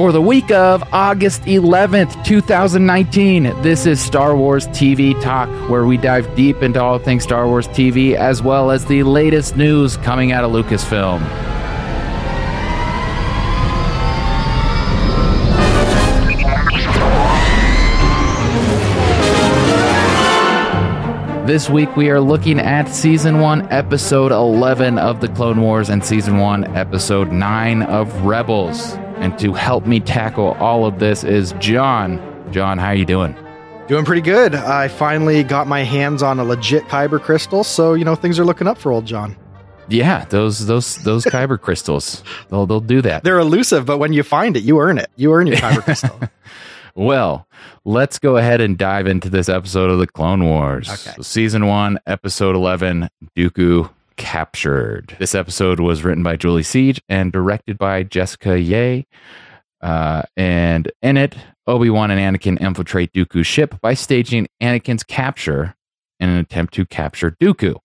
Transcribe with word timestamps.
For 0.00 0.12
the 0.12 0.22
week 0.22 0.50
of 0.50 0.82
August 0.94 1.42
11th, 1.42 2.24
2019, 2.24 3.42
this 3.60 3.84
is 3.84 4.00
Star 4.00 4.34
Wars 4.34 4.66
TV 4.68 5.12
Talk, 5.20 5.50
where 5.68 5.84
we 5.84 5.98
dive 5.98 6.34
deep 6.34 6.62
into 6.62 6.82
all 6.82 6.98
things 6.98 7.22
Star 7.22 7.46
Wars 7.46 7.68
TV 7.68 8.14
as 8.14 8.42
well 8.42 8.70
as 8.70 8.86
the 8.86 9.02
latest 9.02 9.58
news 9.58 9.98
coming 9.98 10.32
out 10.32 10.42
of 10.42 10.52
Lucasfilm. 10.52 11.20
This 21.46 21.68
week 21.68 21.94
we 21.94 22.08
are 22.08 22.22
looking 22.22 22.58
at 22.58 22.88
season 22.88 23.40
1 23.40 23.70
episode 23.70 24.32
11 24.32 24.96
of 24.96 25.20
the 25.20 25.28
Clone 25.28 25.60
Wars 25.60 25.90
and 25.90 26.02
season 26.02 26.38
1 26.38 26.74
episode 26.74 27.30
9 27.30 27.82
of 27.82 28.24
Rebels. 28.24 28.96
And 29.20 29.38
to 29.38 29.52
help 29.52 29.86
me 29.86 30.00
tackle 30.00 30.52
all 30.54 30.86
of 30.86 30.98
this 30.98 31.24
is 31.24 31.52
John. 31.58 32.18
John, 32.52 32.78
how 32.78 32.88
are 32.88 32.94
you 32.94 33.04
doing? 33.04 33.36
Doing 33.86 34.04
pretty 34.04 34.22
good. 34.22 34.54
I 34.54 34.88
finally 34.88 35.42
got 35.44 35.66
my 35.66 35.82
hands 35.82 36.22
on 36.22 36.38
a 36.38 36.44
legit 36.44 36.84
kyber 36.84 37.20
crystal, 37.20 37.62
so 37.62 37.94
you 37.94 38.04
know 38.04 38.14
things 38.14 38.38
are 38.38 38.44
looking 38.44 38.66
up 38.66 38.78
for 38.78 38.92
old 38.92 39.04
John. 39.04 39.36
Yeah, 39.88 40.24
those 40.26 40.66
those 40.66 40.96
those 41.04 41.24
kyber 41.26 41.60
crystals. 41.60 42.24
They'll 42.48 42.66
they'll 42.66 42.80
do 42.80 43.02
that. 43.02 43.22
They're 43.22 43.38
elusive, 43.38 43.84
but 43.84 43.98
when 43.98 44.12
you 44.12 44.22
find 44.22 44.56
it, 44.56 44.62
you 44.62 44.80
earn 44.80 44.96
it. 44.96 45.10
You 45.16 45.34
earn 45.34 45.46
your 45.46 45.56
kyber 45.56 45.82
crystal. 45.82 46.18
Well, 46.96 47.46
let's 47.84 48.18
go 48.18 48.36
ahead 48.36 48.60
and 48.60 48.76
dive 48.76 49.06
into 49.06 49.30
this 49.30 49.48
episode 49.48 49.90
of 49.90 50.00
the 50.00 50.08
Clone 50.08 50.44
Wars. 50.44 50.88
Okay. 50.88 51.16
So 51.16 51.22
season 51.22 51.66
one, 51.66 52.00
episode 52.04 52.56
11, 52.56 53.08
Dooku 53.36 53.88
captured. 54.20 55.16
This 55.18 55.34
episode 55.34 55.80
was 55.80 56.04
written 56.04 56.22
by 56.22 56.36
Julie 56.36 56.62
Siege 56.62 57.00
and 57.08 57.32
directed 57.32 57.78
by 57.78 58.02
Jessica 58.02 58.60
Ye. 58.60 59.06
Uh, 59.80 60.22
and 60.36 60.92
in 61.00 61.16
it, 61.16 61.36
Obi 61.66 61.88
Wan 61.88 62.10
and 62.10 62.20
Anakin 62.20 62.60
infiltrate 62.60 63.14
Dooku's 63.14 63.46
ship 63.46 63.80
by 63.80 63.94
staging 63.94 64.46
Anakin's 64.62 65.02
capture 65.02 65.74
in 66.20 66.28
an 66.28 66.36
attempt 66.36 66.74
to 66.74 66.84
capture 66.84 67.30
Dooku. 67.40 67.76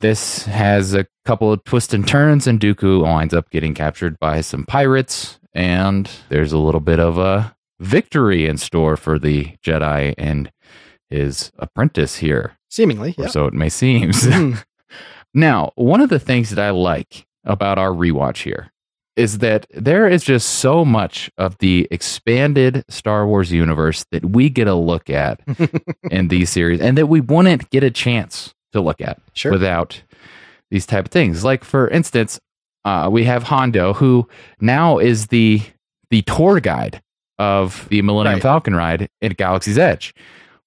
This 0.00 0.42
has 0.46 0.92
a 0.92 1.06
couple 1.24 1.52
of 1.52 1.62
twists 1.62 1.94
and 1.94 2.06
turns, 2.06 2.48
and 2.48 2.58
Dooku 2.58 3.02
winds 3.02 3.32
up 3.32 3.48
getting 3.50 3.74
captured 3.74 4.18
by 4.18 4.40
some 4.40 4.66
pirates. 4.66 5.38
And 5.54 6.10
there's 6.30 6.52
a 6.52 6.58
little 6.58 6.80
bit 6.80 6.98
of 6.98 7.16
a 7.16 7.54
victory 7.78 8.46
in 8.46 8.58
store 8.58 8.96
for 8.96 9.20
the 9.20 9.54
Jedi 9.64 10.14
and 10.18 10.50
his 11.10 11.52
apprentice 11.60 12.16
here, 12.16 12.58
Seemingly, 12.70 13.14
or 13.16 13.24
yeah. 13.26 13.28
so 13.28 13.46
it 13.46 13.54
may 13.54 13.68
seem. 13.68 14.10
Now, 15.34 15.72
one 15.74 16.00
of 16.00 16.08
the 16.10 16.18
things 16.20 16.50
that 16.50 16.58
I 16.64 16.70
like 16.70 17.26
about 17.44 17.78
our 17.78 17.90
rewatch 17.90 18.42
here 18.44 18.70
is 19.16 19.38
that 19.38 19.66
there 19.70 20.08
is 20.08 20.24
just 20.24 20.48
so 20.48 20.84
much 20.84 21.30
of 21.38 21.56
the 21.58 21.86
expanded 21.90 22.84
Star 22.88 23.26
Wars 23.26 23.52
universe 23.52 24.04
that 24.10 24.24
we 24.24 24.48
get 24.48 24.66
a 24.66 24.74
look 24.74 25.08
at 25.10 25.40
in 26.10 26.28
these 26.28 26.50
series 26.50 26.80
and 26.80 26.98
that 26.98 27.06
we 27.06 27.20
wouldn't 27.20 27.70
get 27.70 27.84
a 27.84 27.90
chance 27.90 28.54
to 28.72 28.80
look 28.80 29.00
at 29.00 29.20
Sure. 29.34 29.52
without 29.52 30.02
these 30.70 30.86
type 30.86 31.06
of 31.06 31.10
things. 31.12 31.44
Like 31.44 31.62
for 31.62 31.86
instance, 31.88 32.40
uh, 32.84 33.08
we 33.10 33.24
have 33.24 33.44
Hondo 33.44 33.92
who 33.92 34.28
now 34.60 34.98
is 34.98 35.28
the 35.28 35.62
the 36.10 36.22
tour 36.22 36.58
guide 36.60 37.00
of 37.38 37.86
the 37.90 38.02
Millennium 38.02 38.34
Right. 38.36 38.42
Falcon 38.42 38.74
ride 38.74 39.08
at 39.22 39.36
Galaxy's 39.36 39.78
Edge. 39.78 40.12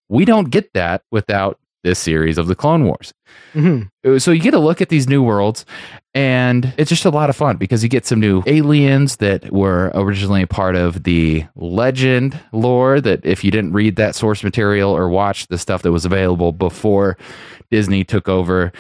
We 0.10 0.24
don't 0.26 0.50
get 0.50 0.72
that 0.74 1.02
without 1.12 1.60
this 1.84 2.00
series 2.00 2.38
of 2.38 2.48
the 2.48 2.56
Clone 2.56 2.84
Wars. 2.86 3.14
Mhm. 3.54 3.90
Uh, 4.06 4.20
so 4.20 4.32
you 4.32 4.42
get 4.42 4.54
a 4.54 4.60
look 4.60 4.82
at 4.82 4.90
these 4.90 5.08
new 5.08 5.22
worlds 5.24 5.66
and 6.14 6.74
it's 6.78 6.90
just 6.90 7.06
a 7.06 7.10
lot 7.10 7.30
of 7.30 7.36
fun 7.36 7.58
because 7.58 7.84
you 7.84 7.90
get 7.90 8.06
some 8.06 8.20
new 8.20 8.42
aliens 8.48 9.18
that 9.18 9.52
were 9.52 9.92
originally 9.94 10.46
part 10.46 10.76
of 10.76 11.04
the 11.04 11.46
legend 11.56 12.40
lore 12.52 13.00
that 13.02 13.24
if 13.26 13.44
you 13.44 13.52
didn't 13.52 13.74
read 13.74 13.96
that 13.98 14.16
source 14.16 14.44
material 14.44 14.92
or 14.92 15.10
watch 15.10 15.48
the 15.48 15.58
stuff 15.58 15.82
that 15.84 15.92
was 15.92 16.06
available 16.06 16.52
before 16.52 17.18
disney 17.70 18.04
took 18.04 18.28
over 18.30 18.72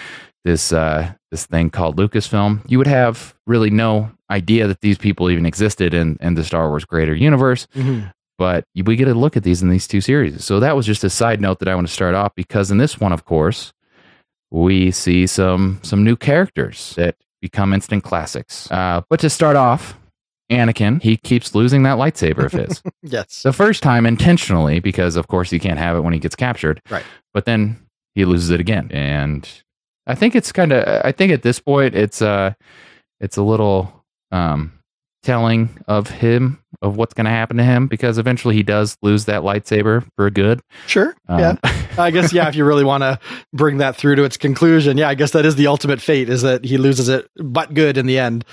this 0.45 0.72
uh 0.73 1.11
this 1.31 1.45
thing 1.45 1.69
called 1.69 1.97
lucasfilm 1.97 2.61
you 2.67 2.77
would 2.77 2.88
have 2.88 3.35
really 3.45 3.69
no 3.69 4.09
idea 4.31 4.66
that 4.67 4.81
these 4.81 4.97
people 4.97 5.29
even 5.29 5.45
existed 5.45 5.93
in 5.93 6.17
in 6.22 6.33
the 6.35 6.43
star 6.43 6.69
wars 6.69 6.85
greater 6.85 7.13
universe 7.16 7.67
Mhm. 7.75 8.11
But 8.37 8.65
we 8.85 8.95
get 8.95 9.07
a 9.07 9.13
look 9.13 9.35
at 9.35 9.43
these 9.43 9.61
in 9.61 9.69
these 9.69 9.87
two 9.87 10.01
series. 10.01 10.43
So 10.43 10.59
that 10.59 10.75
was 10.75 10.85
just 10.85 11.03
a 11.03 11.09
side 11.09 11.41
note 11.41 11.59
that 11.59 11.67
I 11.67 11.75
want 11.75 11.87
to 11.87 11.93
start 11.93 12.15
off 12.15 12.33
because 12.35 12.71
in 12.71 12.77
this 12.77 12.99
one, 12.99 13.11
of 13.11 13.25
course, 13.25 13.73
we 14.51 14.91
see 14.91 15.27
some 15.27 15.79
some 15.83 16.03
new 16.03 16.15
characters 16.15 16.93
that 16.95 17.15
become 17.41 17.73
instant 17.73 18.03
classics. 18.03 18.69
Uh, 18.71 19.01
but 19.09 19.19
to 19.19 19.29
start 19.29 19.55
off, 19.55 19.97
Anakin 20.51 21.01
he 21.01 21.17
keeps 21.17 21.53
losing 21.55 21.83
that 21.83 21.97
lightsaber 21.97 22.45
of 22.45 22.51
his. 22.53 22.81
Yes. 23.03 23.43
the 23.43 23.53
first 23.53 23.83
time 23.83 24.05
intentionally 24.05 24.79
because 24.79 25.15
of 25.15 25.27
course 25.27 25.49
he 25.49 25.59
can't 25.59 25.79
have 25.79 25.97
it 25.97 26.01
when 26.01 26.13
he 26.13 26.19
gets 26.19 26.35
captured. 26.35 26.81
Right. 26.89 27.03
But 27.33 27.45
then 27.45 27.77
he 28.15 28.25
loses 28.25 28.49
it 28.49 28.59
again, 28.59 28.89
and 28.91 29.47
I 30.07 30.15
think 30.15 30.35
it's 30.35 30.51
kind 30.51 30.71
of 30.71 31.05
I 31.05 31.11
think 31.11 31.31
at 31.31 31.41
this 31.43 31.59
point 31.59 31.95
it's 31.95 32.21
uh 32.21 32.53
it's 33.19 33.37
a 33.37 33.43
little 33.43 34.05
um 34.31 34.71
telling 35.27 35.69
of 35.89 36.09
him 36.09 36.57
of 36.81 36.95
what's 36.95 37.13
going 37.13 37.25
to 37.25 37.31
happen 37.31 37.57
to 37.57 37.63
him 37.63 37.88
because 37.88 38.17
eventually 38.17 38.55
he 38.55 38.63
does 38.63 38.97
lose 39.01 39.25
that 39.25 39.41
lightsaber 39.41 40.07
for 40.15 40.29
good. 40.29 40.61
Sure. 40.88 41.13
Um, 41.27 41.39
yeah. 41.39 41.55
I 41.97 42.11
guess 42.11 42.31
yeah. 42.31 42.47
If 42.47 42.55
you 42.55 42.63
really 42.63 42.85
want 42.85 43.03
to 43.03 43.19
bring 43.51 43.79
that 43.79 43.97
through 43.97 44.16
to 44.16 44.23
its 44.23 44.37
conclusion, 44.37 44.97
yeah. 44.97 45.09
I 45.09 45.16
guess 45.16 45.31
that 45.31 45.45
is 45.45 45.57
the 45.57 45.67
ultimate 45.67 46.01
fate: 46.01 46.29
is 46.29 46.43
that 46.43 46.63
he 46.63 46.77
loses 46.77 47.09
it, 47.09 47.29
but 47.35 47.73
good 47.73 47.97
in 47.97 48.05
the 48.05 48.17
end. 48.17 48.45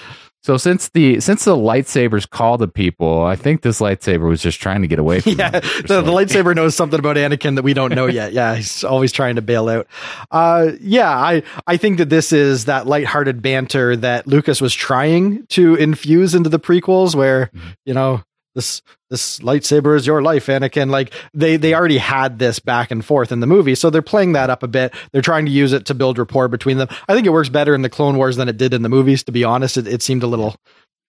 So 0.45 0.59
since 0.59 0.91
the 0.91 1.21
since 1.21 1.47
the 1.47 1.57
lightsabers 1.57 2.29
call 2.29 2.59
to 2.59 2.69
people, 2.69 3.25
I 3.25 3.35
think 3.35 3.63
this 3.63 3.81
lightsaber 3.81 4.29
was 4.29 4.43
just 4.43 4.61
trying 4.61 4.83
to 4.83 4.87
get 4.89 4.99
away 4.99 5.21
from 5.23 5.33
Yeah, 5.33 5.49
the, 5.51 6.03
the 6.03 6.13
lightsaber 6.13 6.55
knows 6.55 6.75
something 6.75 6.99
about 6.99 7.17
Anakin 7.17 7.55
that 7.55 7.63
we 7.63 7.73
don't 7.73 7.95
know 7.95 8.05
yet. 8.07 8.35
Yeah, 8.35 8.55
he's 8.57 8.85
always 8.85 9.11
trying 9.11 9.37
to 9.37 9.43
bail 9.43 9.71
out. 9.71 9.87
Uh, 10.31 10.73
yeah, 10.83 11.09
I 11.11 11.43
I 11.67 11.79
think 11.79 11.97
that 11.97 12.11
this 12.11 12.31
is 12.31 12.67
that 12.67 12.87
lighthearted 12.87 13.41
banter 13.41 13.97
that 13.97 14.27
Lucas 14.27 14.61
was 14.61 14.75
trying 14.75 15.47
to 15.47 15.77
infuse 15.77 16.35
into 16.35 16.51
the 16.51 16.61
prequels, 16.61 17.15
where 17.15 17.47
Mm-hmm. 17.55 17.69
you 17.87 17.95
know 17.95 18.23
this 18.55 18.83
this 19.11 19.39
lightsaber 19.41 19.97
is 19.97 20.07
your 20.07 20.23
life, 20.23 20.47
Anakin. 20.47 20.91
Like 20.91 21.13
they 21.33 21.57
they 21.57 21.75
already 21.75 21.99
had 21.99 22.39
this 22.39 22.59
back 22.59 22.91
and 22.91 23.05
forth 23.05 23.33
in 23.33 23.41
the 23.41 23.47
movie, 23.47 23.75
so 23.75 23.91
they're 23.91 24.03
playing 24.03 24.33
that 24.33 24.51
up 24.51 24.63
a 24.63 24.69
bit. 24.69 24.95
They're 25.13 25.23
trying 25.23 25.47
to 25.47 25.53
use 25.53 25.73
it 25.73 25.87
to 25.87 25.95
build 25.95 26.19
rapport 26.19 26.49
between 26.49 26.79
them. 26.79 26.89
I 27.09 27.15
think 27.15 27.27
it 27.27 27.31
works 27.31 27.49
better 27.49 27.75
in 27.75 27.83
the 27.83 27.91
Clone 27.91 28.17
Wars 28.17 28.37
than 28.37 28.49
it 28.49 28.57
did 28.57 28.75
in 28.75 28.83
the 28.83 28.89
movies. 28.89 29.23
To 29.25 29.33
be 29.33 29.45
honest, 29.45 29.77
it, 29.77 29.87
it 29.87 30.03
seemed 30.03 30.23
a 30.23 30.27
little 30.29 30.57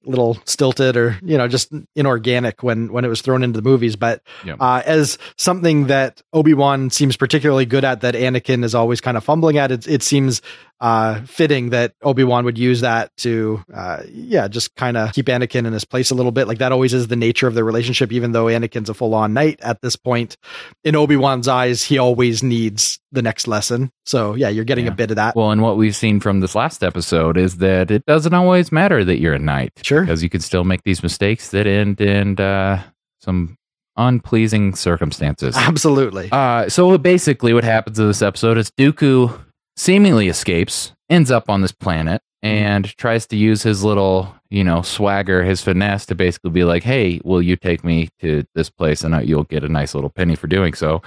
little 0.08 0.38
stilted 0.46 0.96
or 0.96 1.18
you 1.24 1.36
know 1.36 1.48
just 1.48 1.74
inorganic 1.96 2.62
when 2.62 2.92
when 2.94 3.04
it 3.04 3.08
was 3.08 3.22
thrown 3.22 3.42
into 3.42 3.60
the 3.60 3.68
movies 3.68 3.96
but 3.96 4.22
Yeah. 4.44 4.54
uh, 4.60 4.84
as 4.86 5.18
something 5.36 5.88
that 5.88 6.22
obi-wan 6.32 6.92
seems 6.92 7.18
particularly 7.18 7.66
good 7.66 7.84
at 7.84 8.02
that 8.02 8.14
anakin 8.14 8.64
is 8.64 8.76
always 8.76 9.02
kind 9.02 9.18
of 9.18 9.24
fumbling 9.24 9.58
at 9.58 9.72
it, 9.72 9.88
it 9.88 10.04
seems 10.04 10.44
uh, 10.82 11.22
fitting 11.22 11.70
that 11.70 11.94
obi-wan 12.02 12.44
would 12.46 12.58
use 12.58 12.82
that 12.82 13.10
to 13.18 13.64
uh, 13.74 14.04
yeah 14.10 14.48
just 14.48 14.76
kind 14.76 14.98
of 14.98 15.14
keep 15.14 15.28
anakin 15.28 15.66
in 15.66 15.72
his 15.74 15.86
place 15.86 16.12
a 16.12 16.16
little 16.16 16.32
bit 16.34 16.48
like 16.48 16.58
that 16.58 16.72
always 16.72 16.94
is 16.94 17.08
the 17.08 17.16
nature 17.16 17.48
of 17.48 17.54
their 17.56 17.64
relationship 17.64 18.12
even 18.12 18.34
though 18.34 18.46
anakin's 18.46 18.90
a 18.90 18.94
full-on 18.94 19.34
knight 19.34 19.60
at 19.62 19.82
this 19.82 19.96
point 19.96 20.36
in 20.84 20.96
obi-wan's 20.96 21.48
eyes 21.48 21.82
he 21.84 21.98
always 21.98 22.44
needs 22.44 23.00
the 23.14 23.22
next 23.22 23.48
lesson 23.48 23.90
so 24.06 24.34
yeah 24.36 24.50
you're 24.50 24.66
getting 24.66 24.86
Yeah. 24.86 24.92
a 24.92 24.96
bit 24.96 25.10
of 25.12 25.16
that 25.16 25.36
Well, 25.36 25.52
and 25.52 25.62
what 25.62 25.78
we've 25.78 25.96
seen 25.96 26.20
from 26.20 26.42
this 26.42 26.56
last 26.56 26.84
episode 26.84 27.38
is 27.38 27.58
that 27.58 27.90
it 27.90 28.06
doesn't 28.06 28.34
always 28.34 28.72
matter 28.72 29.06
that 29.06 29.20
you're 29.20 29.34
a 29.34 29.40
knight. 29.40 29.72
Sure. 29.82 30.02
Because 30.02 30.22
you 30.22 30.30
can 30.30 30.42
still 30.42 30.64
make 30.66 30.84
these 30.84 31.02
mistakes 31.02 31.50
that 31.52 31.66
end 31.68 32.02
in 32.02 32.38
uh, 32.40 32.84
some 33.22 33.58
unpleasing 33.98 34.76
circumstances. 34.76 35.56
absolutely 35.56 36.30
Uh, 36.32 36.68
so 36.70 36.98
basically, 36.98 37.54
what 37.54 37.64
happens 37.64 37.98
in 37.98 38.08
this 38.08 38.22
episode 38.22 38.58
is 38.58 38.70
Dooku 38.72 39.40
seemingly 39.76 40.28
escapes, 40.28 40.94
ends 41.10 41.32
up 41.32 41.50
on 41.50 41.62
this 41.62 41.72
planet, 41.72 42.22
and 42.42 42.96
tries 42.98 43.26
to 43.28 43.36
use 43.36 43.64
his 43.64 43.84
little, 43.84 44.36
you 44.50 44.64
know, 44.64 44.82
swagger, 44.82 45.44
his 45.44 45.62
finesse 45.62 46.06
to 46.06 46.16
basically 46.16 46.52
be 46.52 46.64
like, 46.64 46.84
"Hey, 46.84 47.20
will 47.24 47.42
you 47.42 47.56
take 47.56 47.84
me 47.84 48.10
to 48.22 48.44
this 48.54 48.70
place, 48.70 49.04
and 49.04 49.28
you'll 49.28 49.44
get 49.44 49.64
a 49.64 49.70
nice 49.70 49.96
little 49.96 50.10
penny 50.10 50.36
for 50.36 50.48
doing 50.48 50.74
so." 50.74 51.02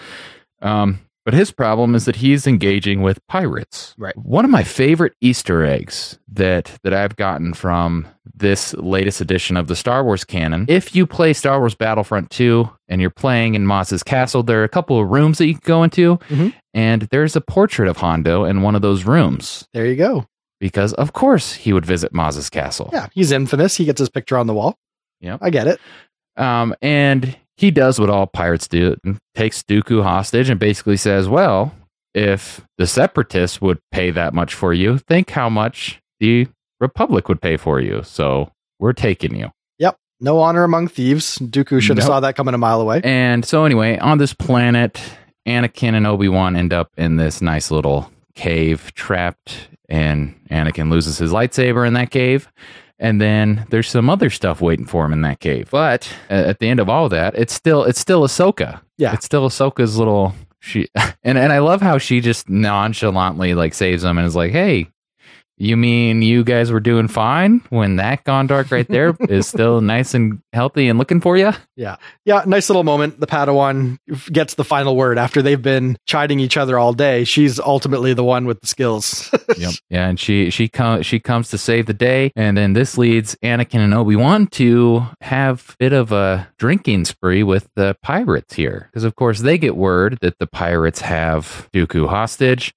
Um, 0.62 1.00
but 1.28 1.34
his 1.34 1.50
problem 1.52 1.94
is 1.94 2.06
that 2.06 2.16
he's 2.16 2.46
engaging 2.46 3.02
with 3.02 3.18
pirates. 3.26 3.94
Right. 3.98 4.16
One 4.16 4.46
of 4.46 4.50
my 4.50 4.62
favorite 4.62 5.12
Easter 5.20 5.62
eggs 5.62 6.18
that 6.32 6.78
that 6.84 6.94
I've 6.94 7.16
gotten 7.16 7.52
from 7.52 8.06
this 8.34 8.72
latest 8.74 9.20
edition 9.20 9.58
of 9.58 9.66
the 9.66 9.76
Star 9.76 10.02
Wars 10.04 10.24
canon. 10.24 10.64
If 10.68 10.94
you 10.96 11.06
play 11.06 11.34
Star 11.34 11.58
Wars 11.58 11.74
Battlefront 11.74 12.30
2 12.30 12.70
and 12.88 13.02
you're 13.02 13.10
playing 13.10 13.56
in 13.56 13.66
Maz's 13.66 14.02
castle, 14.02 14.42
there 14.42 14.60
are 14.62 14.64
a 14.64 14.68
couple 14.70 14.98
of 14.98 15.10
rooms 15.10 15.36
that 15.36 15.46
you 15.48 15.52
can 15.54 15.62
go 15.66 15.82
into, 15.82 16.16
Mhm. 16.30 16.54
and 16.72 17.02
there's 17.10 17.36
a 17.36 17.42
portrait 17.42 17.88
of 17.88 17.98
Hondo 17.98 18.44
in 18.44 18.62
one 18.62 18.74
of 18.74 18.80
those 18.80 19.04
rooms 19.04 19.66
there 19.74 19.84
you 19.84 19.96
go 19.96 20.24
because, 20.60 20.92
of 20.94 21.12
course, 21.12 21.52
he 21.52 21.72
would 21.74 21.84
visit 21.84 22.14
Maz's 22.14 22.48
castle. 22.48 22.88
yeah 22.92 23.08
he's 23.12 23.32
infamous 23.32 23.76
he 23.76 23.84
gets 23.84 23.98
his 23.98 24.08
picture 24.08 24.38
on 24.38 24.46
the 24.46 24.54
wall 24.54 24.78
Yeah, 25.20 25.36
i 25.42 25.50
get 25.50 25.66
it 25.66 25.78
Um, 26.36 26.74
and 26.80 27.36
he 27.58 27.70
does 27.72 27.98
what 27.98 28.08
all 28.08 28.26
pirates 28.26 28.68
do 28.68 28.96
and 29.04 29.18
takes 29.34 29.62
Dooku 29.64 30.02
hostage 30.02 30.48
and 30.48 30.60
basically 30.60 30.96
says, 30.96 31.28
Well, 31.28 31.74
if 32.14 32.60
the 32.78 32.86
separatists 32.86 33.60
would 33.60 33.78
pay 33.92 34.10
that 34.12 34.32
much 34.32 34.54
for 34.54 34.72
you, 34.72 34.98
think 34.98 35.30
how 35.30 35.48
much 35.50 36.00
the 36.20 36.46
Republic 36.80 37.28
would 37.28 37.42
pay 37.42 37.56
for 37.56 37.80
you. 37.80 38.02
So 38.04 38.50
we're 38.78 38.92
taking 38.92 39.34
you. 39.34 39.50
Yep. 39.78 39.96
No 40.20 40.38
honor 40.38 40.62
among 40.62 40.86
thieves. 40.88 41.38
Dooku 41.38 41.80
should 41.80 41.96
have 41.98 42.06
Nope. 42.06 42.14
saw 42.14 42.20
that 42.20 42.36
coming 42.36 42.54
a 42.54 42.58
mile 42.58 42.80
away. 42.80 43.00
And 43.02 43.44
so, 43.44 43.64
anyway, 43.64 43.98
on 43.98 44.18
this 44.18 44.32
planet, 44.32 45.00
Anakin 45.46 45.94
and 45.94 46.06
Obi 46.06 46.28
Wan 46.28 46.54
end 46.56 46.72
up 46.72 46.90
in 46.96 47.16
this 47.16 47.42
nice 47.42 47.70
little 47.72 48.10
cave, 48.36 48.92
trapped, 48.94 49.68
and 49.88 50.38
Anakin 50.50 50.90
loses 50.90 51.18
his 51.18 51.32
lightsaber 51.32 51.86
in 51.86 51.94
that 51.94 52.10
cave. 52.12 52.48
And 52.98 53.20
then 53.20 53.66
there's 53.70 53.88
some 53.88 54.10
other 54.10 54.28
stuff 54.30 54.60
waiting 54.60 54.86
for 54.86 55.04
him 55.04 55.12
in 55.12 55.22
that 55.22 55.40
cave. 55.40 55.68
But 55.70 56.12
uh, 56.30 56.34
at 56.34 56.58
the 56.58 56.68
end 56.68 56.80
of 56.80 56.88
all 56.88 57.08
that, 57.10 57.34
it's 57.36 57.52
still 57.52 57.84
it's 57.84 58.00
still 58.00 58.22
Ahsoka. 58.22 58.80
Yeah. 58.96 59.12
it's 59.14 59.24
still 59.24 59.48
Ahsoka's 59.48 59.96
little 59.96 60.34
she. 60.60 60.88
And 61.24 61.36
and 61.36 61.52
I 61.52 61.58
love 61.58 61.82
how 61.82 61.98
she 61.98 62.20
just 62.20 62.48
nonchalantly 62.48 63.54
like 63.54 63.74
saves 63.74 64.02
him 64.02 64.16
and 64.18 64.26
is 64.26 64.34
like, 64.36 64.50
"Hey, 64.50 64.88
you 65.58 65.76
mean 65.76 66.22
you 66.22 66.44
guys 66.44 66.70
were 66.70 66.80
doing 66.80 67.08
fine 67.08 67.60
when 67.68 67.96
that 67.96 68.24
Gundark 68.24 68.70
right 68.70 68.88
there 68.88 69.14
is 69.28 69.46
still 69.46 69.80
nice 69.80 70.14
and 70.14 70.40
healthy 70.58 70.88
and 70.88 70.98
looking 70.98 71.20
for 71.20 71.36
you?" 71.36 71.52
Yeah, 71.76 71.96
Yeah. 72.24 72.42
nice 72.46 72.68
little 72.68 72.84
moment. 72.84 73.20
The 73.20 73.26
Padawan 73.26 73.98
gets 74.32 74.54
the 74.54 74.64
final 74.64 74.96
word 74.96 75.16
after 75.18 75.40
they've 75.42 75.62
been 75.62 75.96
chiding 76.06 76.40
each 76.40 76.56
other 76.56 76.78
all 76.78 76.92
day. 76.92 77.24
She's 77.24 77.60
ultimately 77.60 78.12
the 78.12 78.24
one 78.24 78.44
with 78.44 78.60
the 78.60 78.66
skills. 78.66 79.30
Yep. 79.58 79.72
Yeah, 79.90 80.08
and 80.08 80.20
she 80.20 80.50
she 80.50 80.68
comes 80.68 81.06
she 81.06 81.18
comes 81.18 81.48
to 81.50 81.58
save 81.58 81.86
the 81.86 81.94
day, 81.94 82.30
and 82.36 82.56
then 82.56 82.74
this 82.74 82.98
leads 82.98 83.34
Anakin 83.42 83.80
and 83.80 83.94
Obi 83.94 84.14
Wan 84.14 84.46
to 84.48 85.04
have 85.22 85.70
a 85.70 85.76
bit 85.78 85.92
of 85.92 86.12
a 86.12 86.48
drinking 86.58 87.06
spree 87.06 87.42
with 87.42 87.68
the 87.74 87.96
pirates 88.02 88.54
here, 88.54 88.88
because 88.90 89.04
of 89.04 89.14
course 89.16 89.40
they 89.40 89.56
get 89.58 89.74
word 89.76 90.18
that 90.20 90.38
the 90.38 90.46
pirates 90.46 91.00
have 91.00 91.68
Dooku 91.72 92.08
hostage, 92.08 92.72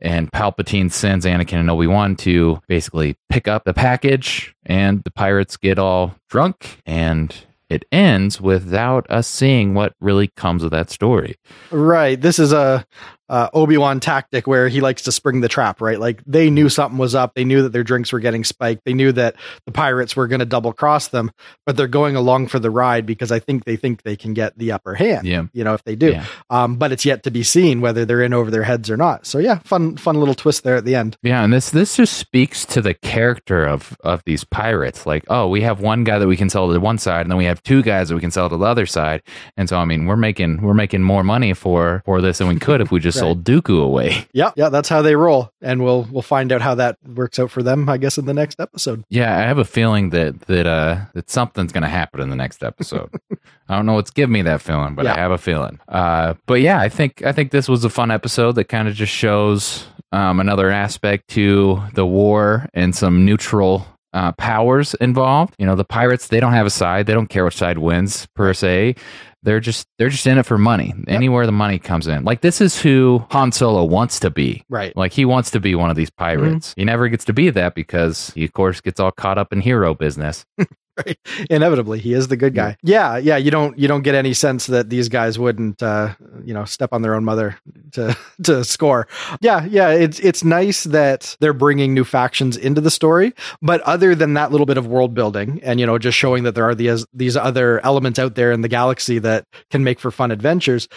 and 0.00 0.30
Palpatine 0.32 0.90
sends 0.90 1.24
Anakin 1.24 1.58
and 1.60 1.70
Obi 1.70 1.86
Wan 1.86 2.16
to 2.16 2.60
basically 2.68 3.16
pick 3.30 3.46
up 3.48 3.64
the 3.64 3.74
package, 3.74 4.54
and 4.66 5.02
the 5.04 5.10
pirates 5.10 5.56
get 5.56 5.78
all 5.78 6.16
drunk 6.28 6.80
and. 6.86 7.34
It 7.68 7.84
ends 7.90 8.40
without 8.40 9.10
us 9.10 9.26
seeing 9.26 9.74
what 9.74 9.94
really 10.00 10.28
comes 10.28 10.62
of 10.62 10.70
that 10.70 10.88
story. 10.88 11.34
right. 11.72 12.20
This 12.20 12.38
is 12.38 12.52
a 12.52 12.86
uh, 13.28 13.48
Obi 13.52 13.76
Wan 13.76 14.00
tactic 14.00 14.46
where 14.46 14.68
he 14.68 14.80
likes 14.80 15.02
to 15.02 15.12
spring 15.12 15.40
the 15.40 15.48
trap. 15.48 15.80
Right. 15.80 15.98
Like 15.98 16.22
they 16.26 16.50
knew 16.50 16.68
something 16.68 16.98
was 16.98 17.14
up. 17.14 17.34
They 17.34 17.44
knew 17.44 17.62
that 17.62 17.72
their 17.72 17.84
drinks 17.84 18.12
were 18.12 18.20
getting 18.20 18.44
spiked. 18.44 18.84
They 18.84 18.94
knew 18.94 19.12
that 19.12 19.36
the 19.64 19.72
pirates 19.72 20.16
were 20.16 20.26
going 20.26 20.40
to 20.40 20.46
double 20.46 20.72
cross 20.72 21.08
them, 21.08 21.30
but 21.64 21.76
they're 21.76 21.88
going 21.88 22.16
along 22.16 22.48
for 22.48 22.58
the 22.58 22.70
ride 22.70 23.06
because 23.06 23.32
I 23.32 23.38
think 23.38 23.64
they 23.64 23.76
think 23.76 24.02
they 24.02 24.16
can 24.16 24.34
get 24.34 24.56
the 24.58 24.72
upper 24.72 24.94
hand. 24.94 25.26
Yeah. 25.26 25.46
You 25.52 25.64
know, 25.64 25.74
if 25.74 25.84
they 25.84 25.96
do. 25.96 26.12
Yeah. 26.12 26.26
Um, 26.50 26.76
but 26.76 26.92
it's 26.92 27.04
yet 27.04 27.22
to 27.24 27.30
be 27.30 27.42
seen 27.42 27.80
whether 27.80 28.04
they're 28.04 28.22
in 28.22 28.32
over 28.32 28.50
their 28.50 28.62
heads 28.62 28.90
or 28.90 28.96
not. 28.96 29.26
So 29.26 29.38
yeah, 29.38 29.58
fun, 29.60 29.96
fun 29.96 30.16
little 30.16 30.34
twist 30.34 30.62
there 30.64 30.76
at 30.76 30.84
the 30.84 30.94
end. 30.94 31.16
Yeah, 31.22 31.42
and 31.42 31.52
this 31.52 31.70
this 31.70 31.96
just 31.96 32.14
speaks 32.14 32.64
to 32.66 32.80
the 32.80 32.94
character 32.94 33.66
of 33.66 33.96
of 34.00 34.22
these 34.24 34.44
pirates. 34.44 35.06
Like, 35.06 35.24
oh, 35.28 35.48
we 35.48 35.62
have 35.62 35.80
one 35.80 36.04
guy 36.04 36.18
that 36.18 36.28
we 36.28 36.36
can 36.36 36.48
sell 36.48 36.72
to 36.72 36.78
one 36.78 36.98
side, 36.98 37.22
and 37.22 37.30
then 37.30 37.38
we 37.38 37.44
have 37.46 37.62
two 37.62 37.82
guys 37.82 38.08
that 38.08 38.14
we 38.14 38.20
can 38.20 38.30
sell 38.30 38.48
to 38.48 38.56
the 38.56 38.64
other 38.64 38.86
side. 38.86 39.22
And 39.56 39.68
so, 39.68 39.78
I 39.78 39.84
mean, 39.84 40.06
we're 40.06 40.16
making 40.16 40.62
we're 40.62 40.74
making 40.74 41.02
more 41.02 41.24
money 41.24 41.52
for 41.52 42.02
for 42.04 42.20
this 42.20 42.38
than 42.38 42.48
we 42.48 42.58
could 42.58 42.80
if 42.80 42.90
we 42.90 43.00
just. 43.00 43.15
Sold 43.18 43.44
Dooku 43.44 43.82
away. 43.82 44.26
Yeah, 44.32 44.50
yeah, 44.54 44.68
that's 44.68 44.88
how 44.88 45.00
they 45.00 45.16
roll, 45.16 45.50
and 45.62 45.82
we'll 45.82 46.06
we'll 46.10 46.20
find 46.22 46.52
out 46.52 46.60
how 46.60 46.74
that 46.74 46.98
works 47.06 47.38
out 47.38 47.50
for 47.50 47.62
them, 47.62 47.88
I 47.88 47.96
guess, 47.96 48.18
in 48.18 48.26
the 48.26 48.34
next 48.34 48.60
episode. 48.60 49.02
Yeah, 49.08 49.34
I 49.36 49.42
have 49.42 49.58
a 49.58 49.64
feeling 49.64 50.10
that 50.10 50.40
that 50.42 50.66
uh 50.66 51.06
that 51.14 51.30
something's 51.30 51.72
gonna 51.72 51.88
happen 51.88 52.20
in 52.20 52.28
the 52.28 52.36
next 52.36 52.62
episode. 52.62 53.10
I 53.68 53.76
don't 53.76 53.86
know 53.86 53.94
what's 53.94 54.10
giving 54.10 54.32
me 54.32 54.42
that 54.42 54.60
feeling, 54.60 54.94
but 54.94 55.06
I 55.06 55.14
have 55.14 55.30
a 55.30 55.38
feeling. 55.38 55.80
Uh, 55.88 56.34
but 56.46 56.60
yeah, 56.60 56.78
I 56.80 56.88
think 56.88 57.24
I 57.24 57.32
think 57.32 57.50
this 57.50 57.68
was 57.68 57.84
a 57.84 57.90
fun 57.90 58.10
episode 58.10 58.52
that 58.56 58.64
kind 58.64 58.88
of 58.88 58.94
just 58.94 59.12
shows 59.12 59.86
um, 60.12 60.38
another 60.40 60.70
aspect 60.70 61.28
to 61.28 61.82
the 61.94 62.06
war 62.06 62.68
and 62.74 62.94
some 62.94 63.24
neutral 63.24 63.86
uh, 64.16 64.32
powers 64.32 64.94
involved. 64.94 65.54
You 65.58 65.66
know, 65.66 65.76
the 65.76 65.84
pirates 65.84 66.28
they 66.28 66.40
don't 66.40 66.54
have 66.54 66.64
a 66.66 66.70
side; 66.70 67.06
they 67.06 67.12
don't 67.12 67.28
care 67.28 67.44
which 67.44 67.56
side 67.56 67.76
wins 67.76 68.26
per 68.34 68.54
se. 68.54 68.96
They're 69.42 69.60
just 69.60 69.86
they're 69.98 70.08
just 70.08 70.26
in 70.26 70.38
it 70.38 70.46
for 70.46 70.56
money. 70.56 70.94
Anywhere 71.06 71.44
the 71.44 71.52
money 71.52 71.78
comes 71.78 72.06
in, 72.06 72.24
like 72.24 72.40
this 72.40 72.62
is 72.62 72.80
who 72.80 73.24
Han 73.30 73.52
Solo 73.52 73.84
wants 73.84 74.18
to 74.20 74.30
be. 74.30 74.64
Right. 74.70 74.96
Like 74.96 75.12
he 75.12 75.26
wants 75.26 75.50
to 75.50 75.60
be 75.60 75.74
one 75.74 75.90
of 75.90 75.96
these 75.96 76.10
pirates. 76.10 76.72
He 76.76 76.84
never 76.84 77.08
gets 77.08 77.26
to 77.26 77.34
be 77.34 77.50
that 77.50 77.74
because 77.74 78.30
he, 78.34 78.44
of 78.44 78.54
course, 78.54 78.80
gets 78.80 78.98
all 78.98 79.12
caught 79.12 79.36
up 79.36 79.52
in 79.52 79.60
hero 79.60 79.94
business. 79.94 80.46
Right. 81.04 81.18
Inevitably, 81.50 81.98
he 81.98 82.14
is 82.14 82.28
the 82.28 82.38
good 82.38 82.54
guy. 82.54 82.78
Yeah, 82.82 83.18
yeah. 83.18 83.36
You 83.36 83.50
don't 83.50 83.78
you 83.78 83.86
don't 83.86 84.00
get 84.00 84.14
any 84.14 84.32
sense 84.32 84.66
that 84.68 84.88
these 84.88 85.10
guys 85.10 85.38
wouldn't 85.38 85.82
uh, 85.82 86.14
you 86.42 86.54
know 86.54 86.64
step 86.64 86.94
on 86.94 87.02
their 87.02 87.14
own 87.14 87.22
mother 87.22 87.58
to 87.92 88.16
to 88.44 88.64
score. 88.64 89.06
Yeah, 89.42 89.66
yeah. 89.66 89.90
It's 89.90 90.18
it's 90.20 90.42
nice 90.42 90.84
that 90.84 91.36
they're 91.38 91.52
bringing 91.52 91.92
new 91.92 92.04
factions 92.04 92.56
into 92.56 92.80
the 92.80 92.90
story, 92.90 93.34
but 93.60 93.82
other 93.82 94.14
than 94.14 94.34
that 94.34 94.52
little 94.52 94.64
bit 94.64 94.78
of 94.78 94.86
world 94.86 95.12
building 95.12 95.60
and 95.62 95.78
you 95.78 95.84
know 95.84 95.98
just 95.98 96.16
showing 96.16 96.44
that 96.44 96.54
there 96.54 96.64
are 96.64 96.74
these 96.74 97.04
these 97.12 97.36
other 97.36 97.84
elements 97.84 98.18
out 98.18 98.34
there 98.34 98.50
in 98.50 98.62
the 98.62 98.68
galaxy 98.68 99.18
that 99.18 99.46
can 99.70 99.84
make 99.84 100.00
for 100.00 100.10
fun 100.10 100.30
adventures. 100.30 100.88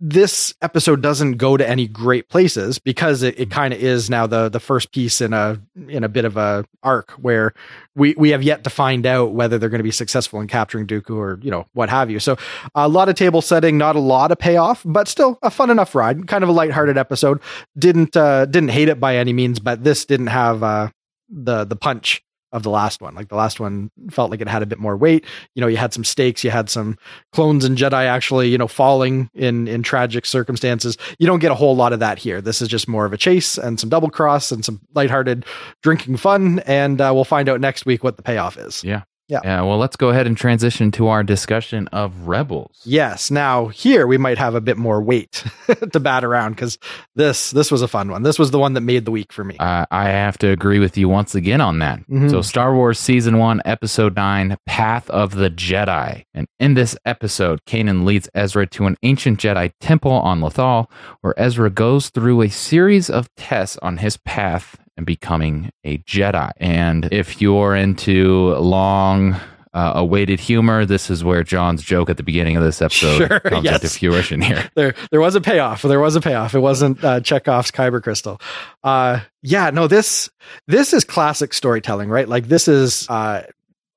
This 0.00 0.54
episode 0.60 1.02
doesn't 1.02 1.36
go 1.36 1.56
to 1.56 1.66
any 1.66 1.86
great 1.86 2.28
places 2.28 2.78
because 2.78 3.22
it, 3.22 3.38
it 3.38 3.50
kind 3.50 3.72
of 3.72 3.80
is 3.80 4.10
now 4.10 4.26
the 4.26 4.48
the 4.48 4.58
first 4.58 4.92
piece 4.92 5.20
in 5.20 5.32
a 5.32 5.60
in 5.88 6.02
a 6.02 6.08
bit 6.08 6.24
of 6.24 6.36
a 6.36 6.64
arc 6.82 7.12
where 7.12 7.54
we 7.94 8.14
we 8.18 8.30
have 8.30 8.42
yet 8.42 8.64
to 8.64 8.70
find 8.70 9.06
out 9.06 9.34
whether 9.34 9.56
they're 9.56 9.68
going 9.68 9.78
to 9.78 9.84
be 9.84 9.92
successful 9.92 10.40
in 10.40 10.48
capturing 10.48 10.86
Dooku 10.86 11.16
or 11.16 11.38
you 11.42 11.50
know 11.50 11.66
what 11.74 11.90
have 11.90 12.10
you. 12.10 12.18
So 12.18 12.36
a 12.74 12.88
lot 12.88 13.08
of 13.08 13.14
table 13.14 13.40
setting, 13.40 13.78
not 13.78 13.94
a 13.94 14.00
lot 14.00 14.32
of 14.32 14.38
payoff, 14.38 14.82
but 14.84 15.06
still 15.06 15.38
a 15.42 15.50
fun 15.50 15.70
enough 15.70 15.94
ride. 15.94 16.26
Kind 16.26 16.42
of 16.42 16.50
a 16.50 16.52
lighthearted 16.52 16.98
episode. 16.98 17.40
Didn't 17.78 18.16
uh, 18.16 18.46
didn't 18.46 18.70
hate 18.70 18.88
it 18.88 18.98
by 18.98 19.16
any 19.16 19.32
means, 19.32 19.60
but 19.60 19.84
this 19.84 20.04
didn't 20.04 20.26
have 20.26 20.64
uh, 20.64 20.88
the 21.28 21.64
the 21.64 21.76
punch 21.76 22.23
of 22.54 22.62
the 22.62 22.70
last 22.70 23.02
one. 23.02 23.14
Like 23.14 23.28
the 23.28 23.36
last 23.36 23.58
one 23.60 23.90
felt 24.10 24.30
like 24.30 24.40
it 24.40 24.48
had 24.48 24.62
a 24.62 24.66
bit 24.66 24.78
more 24.78 24.96
weight. 24.96 25.26
You 25.54 25.60
know, 25.60 25.66
you 25.66 25.76
had 25.76 25.92
some 25.92 26.04
stakes, 26.04 26.44
you 26.44 26.50
had 26.50 26.70
some 26.70 26.96
clones 27.32 27.64
and 27.64 27.76
Jedi 27.76 28.06
actually, 28.06 28.48
you 28.48 28.56
know, 28.56 28.68
falling 28.68 29.28
in 29.34 29.66
in 29.68 29.82
tragic 29.82 30.24
circumstances. 30.24 30.96
You 31.18 31.26
don't 31.26 31.40
get 31.40 31.50
a 31.50 31.56
whole 31.56 31.74
lot 31.74 31.92
of 31.92 31.98
that 31.98 32.18
here. 32.18 32.40
This 32.40 32.62
is 32.62 32.68
just 32.68 32.88
more 32.88 33.04
of 33.04 33.12
a 33.12 33.18
chase 33.18 33.58
and 33.58 33.78
some 33.78 33.90
double 33.90 34.08
cross 34.08 34.52
and 34.52 34.64
some 34.64 34.80
lighthearted 34.94 35.44
drinking 35.82 36.16
fun. 36.16 36.60
And 36.60 37.00
uh, 37.00 37.10
we'll 37.12 37.24
find 37.24 37.48
out 37.48 37.60
next 37.60 37.84
week 37.84 38.04
what 38.04 38.16
the 38.16 38.22
payoff 38.22 38.56
is. 38.56 38.84
Yeah. 38.84 39.02
Yeah. 39.28 39.40
Yeah. 39.42 39.62
Well, 39.62 39.78
let's 39.78 39.96
go 39.96 40.10
ahead 40.10 40.26
and 40.26 40.36
transition 40.36 40.90
to 40.92 41.08
our 41.08 41.22
discussion 41.22 41.88
of 41.88 42.28
Rebels. 42.28 42.80
Yes. 42.84 43.30
Now 43.30 43.68
here 43.68 44.06
we 44.06 44.18
might 44.18 44.36
have 44.38 44.54
a 44.54 44.60
bit 44.60 44.76
more 44.76 45.02
weight 45.02 45.44
to 45.92 45.98
bat 46.00 46.24
around 46.24 46.52
because 46.52 46.78
this 47.14 47.50
this 47.50 47.70
was 47.70 47.80
a 47.82 47.88
fun 47.88 48.10
one. 48.10 48.22
This 48.22 48.38
was 48.38 48.50
the 48.50 48.58
one 48.58 48.74
that 48.74 48.82
made 48.82 49.04
the 49.06 49.10
week 49.10 49.32
for 49.32 49.42
me. 49.44 49.56
Uh, 49.58 49.86
I 49.90 50.08
have 50.10 50.36
to 50.38 50.48
agree 50.50 50.78
with 50.78 50.98
you 50.98 51.08
once 51.08 51.34
again 51.34 51.60
on 51.60 51.78
that. 51.78 52.00
Mhm. 52.08 52.30
So, 52.30 52.42
Star 52.42 52.74
Wars 52.74 52.98
Season 52.98 53.38
1, 53.38 53.62
Episode 53.64 54.14
9, 54.14 54.56
Path 54.66 55.08
of 55.10 55.34
the 55.34 55.48
Jedi. 55.50 56.24
And 56.34 56.46
in 56.58 56.74
this 56.74 56.96
episode, 57.06 57.64
Kanan 57.66 58.04
leads 58.04 58.28
Ezra 58.34 58.66
to 58.68 58.86
an 58.86 58.96
ancient 59.02 59.40
Jedi 59.40 59.72
temple 59.80 60.12
on 60.12 60.40
Lothal, 60.40 60.90
where 61.22 61.34
Ezra 61.38 61.70
goes 61.70 62.10
through 62.10 62.42
a 62.42 62.48
series 62.50 63.08
of 63.08 63.34
tests 63.36 63.78
on 63.80 63.98
his 63.98 64.16
path 64.18 64.76
and 64.96 65.06
becoming 65.06 65.70
a 65.84 65.98
Jedi. 65.98 66.50
And 66.58 67.12
if 67.12 67.40
you're 67.40 67.74
into 67.74 68.54
long, 68.56 69.36
uh, 69.74 69.92
awaited 69.96 70.38
humor, 70.38 70.86
this 70.86 71.10
is 71.10 71.24
where 71.24 71.42
John's 71.42 71.82
joke 71.82 72.08
at 72.08 72.16
the 72.16 72.22
beginning 72.22 72.56
of 72.56 72.62
this 72.62 72.80
episode 72.80 73.26
Sure, 73.26 73.40
comes 73.40 73.64
yes. 73.64 73.82
into 73.82 73.98
fruition 73.98 74.40
here. 74.40 74.70
there 74.74 74.94
there 75.10 75.20
was 75.20 75.34
a 75.34 75.40
payoff. 75.40 75.82
There 75.82 75.98
was 75.98 76.14
a 76.14 76.20
payoff. 76.20 76.54
It 76.54 76.60
wasn't 76.60 77.02
uh, 77.02 77.20
Chekhov's 77.20 77.72
Kyber 77.72 78.00
crystal. 78.00 78.40
Uh, 78.84 79.20
yeah, 79.42 79.70
no 79.70 79.88
this 79.88 80.30
this 80.68 80.92
is 80.92 81.04
classic 81.04 81.52
storytelling, 81.52 82.08
right? 82.08 82.28
Like 82.28 82.46
this 82.46 82.68
is 82.68 83.08
uh, 83.10 83.42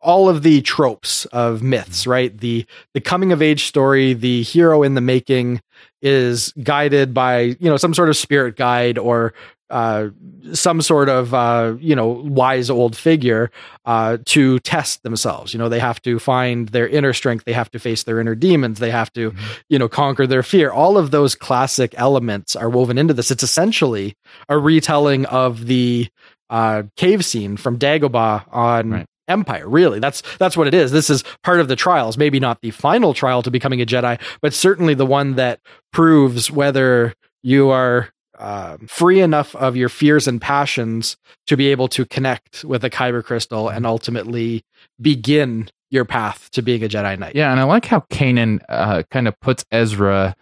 all 0.02 0.30
of 0.30 0.42
the 0.42 0.62
tropes 0.62 1.26
of 1.28 1.62
myths, 1.62 2.08
right? 2.08 2.36
The 2.36 2.66
the 2.96 3.02
coming 3.02 3.32
of 3.32 3.44
age 3.44 3.66
story, 3.66 4.14
the 4.14 4.42
hero 4.42 4.82
in 4.82 4.96
the 4.96 5.02
making 5.02 5.62
is 6.02 6.54
guided 6.64 7.14
by 7.14 7.40
you 7.42 7.70
know 7.70 7.78
some 7.78 7.94
sort 7.94 8.10
of 8.10 8.18
spirit 8.18 8.56
guide 8.56 8.98
or 8.98 9.36
uh, 9.70 10.10
some 10.54 10.82
sort 10.82 11.10
of 11.10 11.34
uh, 11.34 11.76
you 11.80 11.96
know 11.96 12.08
wise 12.08 12.70
old 12.70 12.96
figure 12.96 13.52
uh, 13.86 14.18
to 14.26 14.60
test 14.60 15.04
themselves. 15.04 15.54
You 15.54 15.60
know, 15.60 15.70
they 15.70 15.80
have 15.80 16.02
to 16.04 16.20
find 16.20 16.70
their 16.70 16.88
inner 16.88 17.14
strength. 17.14 17.46
They 17.46 17.54
have 17.54 17.72
to 17.72 17.80
face 17.80 18.04
their 18.04 18.20
inner 18.20 18.36
demons. 18.36 18.80
They 18.80 18.92
have 18.92 19.12
to, 19.14 19.34
you 19.70 19.80
know, 19.80 19.90
conquer 19.90 20.28
their 20.28 20.44
fear. 20.44 20.72
All 20.72 20.98
of 20.98 21.12
those 21.12 21.36
classic 21.36 21.94
elements 21.98 22.56
are 22.56 22.70
woven 22.70 22.98
into 22.98 23.14
this. 23.14 23.32
It's 23.32 23.44
essentially 23.44 24.16
a 24.48 24.58
retelling 24.58 25.26
of 25.26 25.66
the 25.66 26.08
uh, 26.50 26.84
cave 26.96 27.26
scene 27.26 27.58
from 27.58 27.78
Dagobah 27.78 28.46
on. 28.52 28.92
Right. 28.92 29.06
Empire, 29.30 29.68
really. 29.68 30.00
That's 30.00 30.24
that's 30.38 30.56
what 30.56 30.68
it 30.68 30.74
is. 30.74 30.94
This 30.94 31.10
is 31.10 31.22
part 31.44 31.60
of 31.60 31.68
the 31.68 31.76
trials. 31.76 32.18
Maybe 32.18 32.40
not 32.40 32.62
the 32.62 32.72
final 32.72 33.14
trial 33.14 33.44
to 33.44 33.52
becoming 33.52 33.82
a 33.82 33.86
Jedi, 33.86 34.22
but 34.42 34.54
certainly 34.54 34.94
the 34.94 35.06
one 35.06 35.36
that 35.36 35.60
proves 35.92 36.50
whether 36.50 37.14
you 37.44 37.70
are 37.70 38.08
um, 38.38 38.88
free 38.88 39.22
enough 39.22 39.56
of 39.56 39.76
your 39.76 39.90
fears 39.90 40.28
and 40.28 40.42
passions 40.42 41.18
to 41.48 41.58
be 41.58 41.68
able 41.68 41.88
to 41.90 42.06
connect 42.06 42.64
with 42.64 42.84
a 42.84 42.90
kyber 42.90 43.24
crystal 43.24 43.70
and 43.70 43.86
ultimately 43.86 44.64
begin 45.02 45.70
your 45.90 46.06
path 46.06 46.50
to 46.52 46.62
being 46.62 46.84
a 46.84 46.88
Jedi 46.88 47.18
Knight. 47.18 47.36
Yeah, 47.36 47.52
and 47.52 47.60
I 47.60 47.64
like 47.64 47.86
how 47.86 48.02
Kanan 48.12 48.60
uh, 48.70 49.04
kind 49.10 49.28
of 49.28 49.40
puts 49.40 49.66
Ezra 49.72 50.36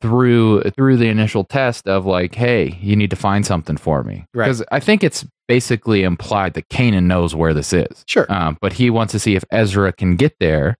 through 0.00 0.62
through 0.76 0.96
the 0.96 1.08
initial 1.08 1.44
test 1.44 1.86
of 1.88 2.06
like, 2.06 2.34
hey, 2.34 2.78
you 2.80 2.96
need 2.96 3.10
to 3.10 3.16
find 3.16 3.46
something 3.46 3.76
for 3.76 4.02
me. 4.02 4.26
Right. 4.34 4.46
Because 4.46 4.62
I 4.72 4.80
think 4.80 5.04
it's 5.04 5.26
basically 5.46 6.02
implied 6.02 6.54
that 6.54 6.68
Kanan 6.68 7.04
knows 7.04 7.34
where 7.34 7.54
this 7.54 7.72
is. 7.72 8.04
Sure. 8.06 8.26
Um, 8.30 8.56
but 8.60 8.72
he 8.72 8.90
wants 8.90 9.12
to 9.12 9.18
see 9.18 9.36
if 9.36 9.44
Ezra 9.50 9.92
can 9.92 10.16
get 10.16 10.34
there 10.40 10.76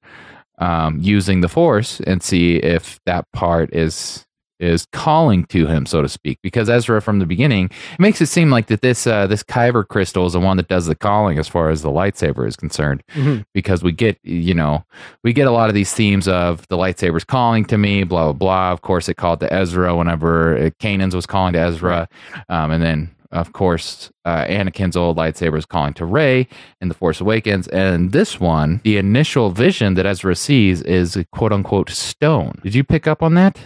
um, 0.59 0.99
using 1.01 1.41
the 1.41 1.49
Force 1.49 2.01
and 2.01 2.23
see 2.23 2.57
if 2.57 2.99
that 3.05 3.31
part 3.33 3.75
is 3.75 4.25
is 4.61 4.87
calling 4.93 5.45
to 5.47 5.67
him, 5.67 5.87
so 5.87 6.03
to 6.03 6.09
speak. 6.09 6.39
Because 6.43 6.69
Ezra, 6.71 7.01
from 7.03 7.19
the 7.19 7.27
beginning, 7.27 7.67
it 7.93 7.99
makes 8.01 8.21
it 8.21 8.27
seem 8.27 8.51
like 8.51 8.67
that 8.69 8.81
this 8.83 9.07
uh, 9.07 9.27
this 9.27 9.43
Kyber 9.43 9.87
crystal 9.87 10.27
is 10.27 10.33
the 10.35 10.41
one 10.41 10.57
that 10.57 10.69
does 10.69 10.87
the 10.87 10.95
calling 10.95 11.39
as 11.39 11.49
far 11.49 11.71
as 11.71 11.83
the 11.83 11.91
lightsaber 11.91 12.47
is 12.47 12.57
concerned. 12.57 13.03
Mhm. 13.15 13.45
Because 13.53 13.83
we 13.83 13.93
get, 13.93 14.19
you 14.23 14.55
know, 14.55 14.85
we 15.23 15.33
get 15.33 15.47
a 15.47 15.51
lot 15.51 15.69
of 15.69 15.75
these 15.75 15.93
themes 15.93 16.29
of 16.29 16.67
the 16.69 16.77
lightsabers 16.77 17.27
calling 17.27 17.65
to 17.67 17.79
me, 17.79 18.05
blah 18.05 18.25
blah 18.25 18.33
blah. 18.33 18.73
Of 18.73 18.83
course, 18.83 19.09
it 19.09 19.15
called 19.15 19.41
to 19.41 19.53
Ezra 19.53 19.97
whenever 19.97 20.57
uh, 20.57 20.71
Kanan's 20.81 21.15
was 21.15 21.27
calling 21.27 21.53
to 21.55 21.61
Ezra, 21.61 22.09
um, 22.49 22.71
and 22.71 22.83
then. 22.83 23.11
Of 23.33 23.53
course, 23.53 24.13
uh, 24.25 24.45
Anakin's 24.45 24.97
old 24.97 25.17
lightsaber 25.17 25.59
is 25.59 25.67
calling 25.67 25.93
to 25.95 26.05
Rey 26.05 26.47
in 26.81 26.87
The 26.87 26.95
Force 26.95 27.21
Awakens. 27.21 27.67
And 27.67 28.13
this 28.13 28.39
one, 28.39 28.81
the 28.85 28.97
initial 28.97 29.51
vision 29.51 29.95
that 29.95 30.07
Ezra 30.07 30.37
sees 30.37 30.83
is 30.83 31.17
a 31.17 31.25
quote 31.25 31.53
unquote 31.53 31.91
stone. 31.91 32.61
Did 32.63 32.77
you 32.77 32.85
pick 32.85 33.09
up 33.09 33.25
on 33.25 33.35
that? 33.35 33.59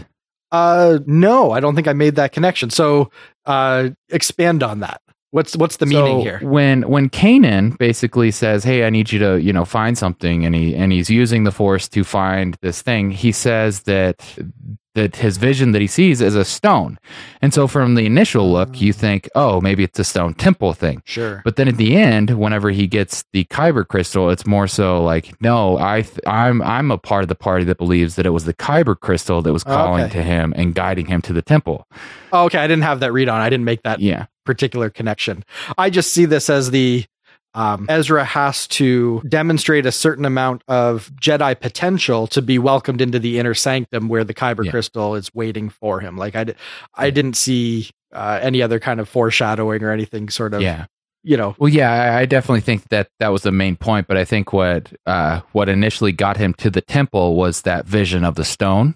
Uh, 0.50 0.98
no, 1.06 1.50
I 1.50 1.60
don't 1.60 1.74
think 1.74 1.88
I 1.88 1.92
made 1.92 2.16
that 2.16 2.32
connection. 2.32 2.70
So, 2.70 3.10
uh, 3.46 3.90
expand 4.08 4.62
on 4.62 4.80
that. 4.80 5.00
What's 5.30 5.54
what's 5.56 5.76
the 5.76 5.84
meaning 5.84 6.20
So 6.20 6.22
here? 6.22 6.38
When 6.42 6.88
when 6.88 7.10
Kanan 7.10 7.76
basically 7.76 8.30
says, 8.30 8.64
"Hey, 8.64 8.84
I 8.84 8.90
need 8.90 9.12
you 9.12 9.18
to 9.18 9.36
you 9.36 9.52
know 9.52 9.66
find 9.66 9.98
something," 9.98 10.46
and 10.46 10.54
he 10.54 10.74
and 10.74 10.90
he's 10.90 11.10
using 11.10 11.44
the 11.44 11.52
Force 11.52 11.86
to 11.90 12.02
find 12.02 12.56
this 12.62 12.80
thing, 12.80 13.10
he 13.10 13.30
says 13.30 13.82
that 13.82 14.22
that 14.94 15.16
his 15.16 15.36
vision 15.36 15.72
that 15.72 15.80
he 15.80 15.86
sees 15.86 16.20
is 16.20 16.34
a 16.34 16.44
stone, 16.44 16.98
and 17.42 17.52
so 17.54 17.66
from 17.66 17.94
the 17.94 18.06
initial 18.06 18.50
look, 18.50 18.80
you 18.80 18.92
mm. 18.92 18.96
think, 18.96 19.28
"Oh, 19.34 19.60
maybe 19.60 19.82
it's 19.84 19.98
a 19.98 20.04
stone 20.04 20.34
temple 20.34 20.72
thing." 20.72 21.02
Sure. 21.04 21.42
But 21.44 21.56
then 21.56 21.68
at 21.68 21.76
the 21.76 21.96
end, 21.96 22.30
whenever 22.30 22.70
he 22.70 22.86
gets 22.86 23.24
the 23.32 23.44
Kyber 23.44 23.86
crystal, 23.86 24.30
it's 24.30 24.46
more 24.46 24.66
so 24.66 25.02
like, 25.02 25.40
no, 25.40 25.78
I, 25.78 26.02
th- 26.02 26.18
I'm, 26.26 26.62
I'm 26.62 26.90
a 26.90 26.98
part 26.98 27.22
of 27.22 27.28
the 27.28 27.34
party 27.34 27.64
that 27.66 27.78
believes 27.78 28.16
that 28.16 28.26
it 28.26 28.30
was 28.30 28.44
the 28.44 28.54
Kyber 28.54 28.98
crystal 28.98 29.42
that 29.42 29.52
was 29.52 29.64
Oh, 29.66 29.70
calling 29.70 30.04
okay. 30.04 30.14
to 30.14 30.22
him 30.22 30.52
and 30.56 30.74
guiding 30.74 31.06
him 31.06 31.20
to 31.22 31.32
the 31.32 31.42
temple. 31.42 31.86
Oh, 32.32 32.44
okay, 32.46 32.58
I 32.58 32.66
didn't 32.66 32.84
have 32.84 33.00
that 33.00 33.12
read 33.12 33.28
on. 33.28 33.40
I 33.40 33.50
didn't 33.50 33.64
make 33.64 33.82
that 33.82 34.00
Yeah, 34.00 34.26
particular 34.44 34.90
connection. 34.90 35.44
I 35.76 35.90
just 35.90 36.12
see 36.12 36.24
this 36.24 36.48
as 36.50 36.70
the 36.70 37.04
um, 37.54 37.86
Ezra 37.88 38.24
has 38.24 38.66
to 38.68 39.22
demonstrate 39.28 39.86
a 39.86 39.92
certain 39.92 40.24
amount 40.24 40.62
of 40.68 41.10
Jedi 41.20 41.58
potential 41.58 42.26
to 42.28 42.42
be 42.42 42.58
welcomed 42.58 43.00
into 43.00 43.18
the 43.18 43.38
inner 43.38 43.54
sanctum 43.54 44.08
where 44.08 44.24
the 44.24 44.34
Kyber 44.34 44.64
Yeah. 44.64 44.70
crystal 44.70 45.14
is 45.14 45.34
waiting 45.34 45.68
for 45.68 46.00
him. 46.00 46.16
Like 46.16 46.36
I, 46.36 46.44
d- 46.44 46.54
I 46.94 47.10
didn't 47.10 47.34
see 47.34 47.90
uh, 48.12 48.38
any 48.42 48.62
other 48.62 48.78
kind 48.78 49.00
of 49.00 49.08
foreshadowing 49.08 49.82
or 49.82 49.90
anything 49.90 50.28
sort 50.28 50.54
of, 50.54 50.60
yeah. 50.62 50.86
you 51.22 51.36
know, 51.36 51.56
Well, 51.58 51.68
yeah, 51.70 52.16
I, 52.16 52.26
definitely 52.26 52.60
think 52.60 52.88
that 52.88 53.08
that 53.18 53.28
was 53.28 53.42
the 53.42 53.52
main 53.52 53.76
point. 53.76 54.06
But 54.06 54.16
I 54.16 54.24
think 54.24 54.52
what, 54.52 54.92
uh, 55.06 55.40
what 55.52 55.68
initially 55.68 56.12
got 56.12 56.36
him 56.36 56.54
to 56.54 56.70
the 56.70 56.80
temple 56.80 57.34
was 57.34 57.62
that 57.62 57.86
vision 57.86 58.24
of 58.24 58.34
the 58.34 58.44
stone, 58.44 58.94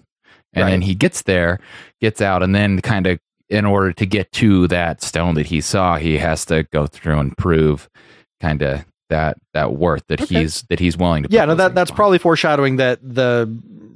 and 0.55 0.67
then 0.69 0.81
he 0.81 0.93
gets 0.95 1.23
there, 1.23 1.59
gets 1.99 2.21
out, 2.21 2.43
and 2.43 2.53
then 2.53 2.79
kind 2.81 3.07
of 3.07 3.19
in 3.49 3.65
order 3.65 3.91
to 3.93 4.05
get 4.05 4.31
to 4.33 4.67
that 4.67 5.01
stone 5.01 5.33
that 5.35 5.47
he 5.47 5.59
saw, 5.61 5.97
he 5.97 6.17
has 6.19 6.45
to 6.45 6.63
go 6.71 6.85
through 6.87 7.19
and 7.19 7.35
prove 7.37 7.89
kind 8.43 8.61
of 8.61 8.85
that 9.09 9.37
that 9.53 9.73
worth 9.73 10.03
that 10.09 10.21
Okay. 10.21 10.41
he's 10.41 10.63
that 10.69 10.79
he's 10.79 10.97
willing 10.97 11.23
to. 11.23 11.29
yeah, 11.31 11.45
no, 11.45 11.55
that 11.55 11.73
that's 11.75 11.91
on. 11.91 11.95
probably 11.97 12.17
foreshadowing 12.19 12.75
that 12.77 12.99
the 13.01 13.47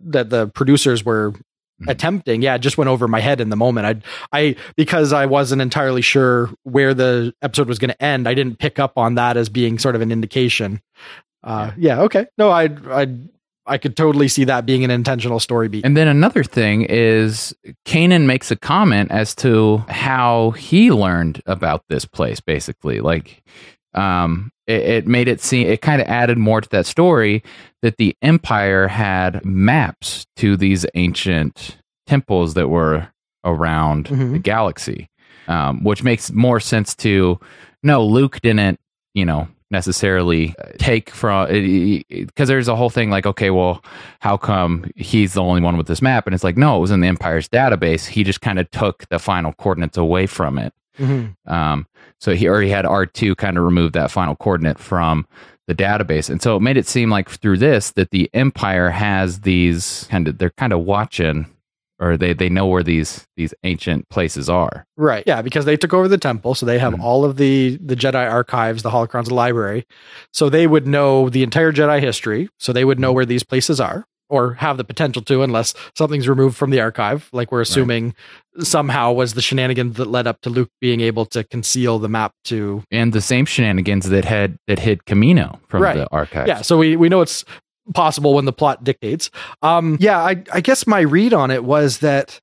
that 0.06 0.30
the 0.30 0.48
producers 0.48 1.04
were 1.06 1.34
Mhm. 1.82 1.92
attempting. 1.92 2.42
Yeah, 2.42 2.56
it 2.56 2.60
just 2.60 2.78
went 2.78 2.88
over 2.90 3.08
my 3.08 3.20
head 3.20 3.40
in 3.40 3.50
the 3.50 3.56
moment. 3.56 3.86
I 4.32 4.38
I 4.40 4.56
because 4.76 5.14
I 5.14 5.26
wasn't 5.28 5.62
entirely 5.62 6.02
sure 6.02 6.50
where 6.64 6.94
the 6.96 7.34
episode 7.44 7.68
was 7.68 7.78
going 7.78 7.92
to 7.92 8.02
end. 8.04 8.28
I 8.28 8.34
didn't 8.34 8.58
pick 8.58 8.80
up 8.80 8.98
on 8.98 9.16
that 9.16 9.38
as 9.38 9.48
being 9.50 9.78
sort 9.80 9.96
of 9.96 10.02
an 10.02 10.12
indication. 10.12 10.82
Uh, 11.44 11.72
yeah. 11.78 12.02
Okay. 12.02 12.26
No, 12.38 12.50
I 12.50 12.70
I 12.92 13.08
I 13.70 13.78
could 13.78 13.96
totally 13.98 14.28
see 14.28 14.44
that 14.46 14.66
being 14.66 14.84
an 14.86 14.92
intentional 14.92 15.40
story 15.40 15.68
beat. 15.68 15.86
And 15.86 15.96
then 15.98 16.08
another 16.08 16.44
thing 16.44 16.84
is 16.90 17.54
Kanan 17.86 18.26
makes 18.26 18.50
a 18.50 18.56
comment 18.56 19.12
as 19.12 19.36
to 19.36 19.84
how 19.90 20.52
he 20.52 20.90
learned 20.92 21.42
about 21.46 21.84
this 21.90 22.06
place, 22.06 22.40
basically. 22.40 23.02
Like, 23.02 23.44
um, 23.98 24.52
it, 24.68 24.82
it 24.82 25.08
made 25.08 25.28
it 25.28 25.42
seem, 25.42 25.68
it 25.68 25.82
kind 25.82 26.02
of 26.02 26.08
added 26.08 26.38
more 26.38 26.62
to 26.62 26.70
that 26.70 26.86
story 26.86 27.44
that 27.82 27.98
the 27.98 28.16
Empire 28.22 28.88
had 28.88 29.44
maps 29.46 30.26
to 30.38 30.56
these 30.58 30.86
ancient 30.94 31.78
temples 32.06 32.54
that 32.54 32.68
were 32.70 33.08
around 33.44 34.06
Mhm. 34.08 34.32
the 34.34 34.40
galaxy, 34.40 35.10
um, 35.48 35.84
which 35.84 36.04
makes 36.04 36.32
more 36.32 36.60
sense 36.60 36.96
to, 36.96 37.40
no, 37.84 38.06
Luke 38.06 38.40
didn't, 38.42 38.80
you 39.14 39.26
know, 39.26 39.48
necessarily 39.70 40.56
take 40.78 41.10
from 41.10 41.46
because 42.10 42.48
there's 42.48 42.70
a 42.70 42.76
whole 42.78 42.90
thing 42.90 43.10
like 43.10 43.26
okay 43.26 43.50
well 43.50 43.84
how 44.22 44.38
come 44.38 44.90
he's 44.96 45.34
the 45.34 45.42
only 45.44 45.60
one 45.60 45.76
with 45.76 45.88
this 45.88 46.02
map? 46.02 46.26
And 46.26 46.34
it's 46.34 46.44
like 46.44 46.56
no 46.56 46.78
it 46.78 46.80
was 46.80 46.90
in 46.92 47.02
the 47.02 47.08
empire's 47.08 47.50
database. 47.50 48.06
He 48.06 48.24
just 48.24 48.40
kind 48.40 48.60
of 48.60 48.72
took 48.72 49.06
the 49.10 49.20
final 49.20 49.52
coordinates 49.52 49.98
away 49.98 50.26
from 50.26 50.58
it 50.58 50.72
Mhm. 51.00 51.36
um, 51.48 51.86
so 52.20 52.34
he 52.36 52.48
already 52.48 52.70
had 52.70 52.86
R2 52.86 53.36
kind 53.38 53.58
of 53.58 53.64
remove 53.64 53.94
that 53.94 54.12
final 54.12 54.36
coordinate 54.36 54.80
from 54.80 55.26
the 55.68 55.76
database. 55.76 56.30
And 56.30 56.42
so 56.42 56.56
it 56.56 56.62
made 56.62 56.78
it 56.78 56.88
seem 56.88 57.10
like 57.10 57.30
through 57.30 57.58
this 57.58 57.92
that 57.92 58.12
the 58.12 58.30
Empire 58.34 58.90
has 58.90 59.42
these 59.42 60.08
kind 60.10 60.28
of 60.28 60.38
they're 60.38 60.50
kind 60.58 60.74
of 60.74 60.80
watching 60.82 61.46
or 62.00 62.16
they, 62.16 62.32
they 62.32 62.48
know 62.48 62.68
where 62.68 62.84
these 62.84 63.26
these 63.38 63.54
ancient 63.64 64.08
places 64.10 64.50
are. 64.50 64.86
Right. 64.98 65.24
Yeah, 65.28 65.42
because 65.42 65.66
they 65.66 65.76
took 65.78 65.94
over 65.94 66.08
the 66.08 66.18
temple, 66.18 66.54
so 66.56 66.66
they 66.66 66.78
have 66.80 66.94
Mhm. 66.94 67.02
all 67.02 67.26
of 67.26 67.38
the 67.38 67.78
the 67.84 67.96
Jedi 67.96 68.30
archives, 68.32 68.82
the 68.84 68.92
holocrons, 68.92 69.30
library. 69.32 69.86
So 70.32 70.50
they 70.50 70.68
would 70.68 70.88
know 70.88 71.28
the 71.30 71.44
entire 71.44 71.72
Jedi 71.72 72.00
history. 72.00 72.50
So 72.60 72.72
they 72.72 72.86
would 72.86 73.00
know 73.00 73.12
where 73.12 73.26
these 73.26 73.44
places 73.44 73.80
are, 73.80 74.06
or 74.30 74.54
have 74.56 74.78
the 74.78 74.84
potential 74.84 75.22
to, 75.24 75.42
unless 75.44 75.74
something's 75.96 76.28
removed 76.28 76.58
from 76.58 76.70
the 76.70 76.80
archive. 76.80 77.30
Like 77.32 77.52
we're 77.52 77.62
assuming 77.62 78.14
somehow 78.60 79.12
was 79.14 79.34
the 79.34 79.42
shenanigans 79.42 79.98
that 79.98 80.08
led 80.08 80.28
up 80.28 80.42
to 80.42 80.50
Luke 80.50 80.70
being 80.82 81.02
able 81.02 81.26
to 81.28 81.44
conceal 81.44 82.00
the 82.00 82.10
map 82.10 82.34
to. 82.46 82.84
And 82.92 83.14
the 83.14 83.22
same 83.22 83.46
shenanigans 83.46 84.10
that 84.10 84.26
had 84.26 84.58
that 84.68 84.80
hid 84.80 85.06
Camino 85.06 85.60
from 85.68 85.84
Right. 85.84 85.96
the 85.96 86.08
archive 86.12 86.48
Yeah. 86.48 86.62
So 86.62 86.78
we 86.78 86.96
we 86.96 87.10
know 87.10 87.22
it's 87.22 87.46
possible 87.94 88.34
when 88.34 88.46
the 88.46 88.54
plot 88.54 88.84
dictates. 88.84 89.30
Um. 89.62 89.98
Yeah. 90.00 90.20
I 90.20 90.44
I 90.52 90.62
guess 90.62 90.86
my 90.88 91.02
read 91.02 91.34
on 91.34 91.52
it 91.52 91.64
was 91.64 92.00
that 92.00 92.40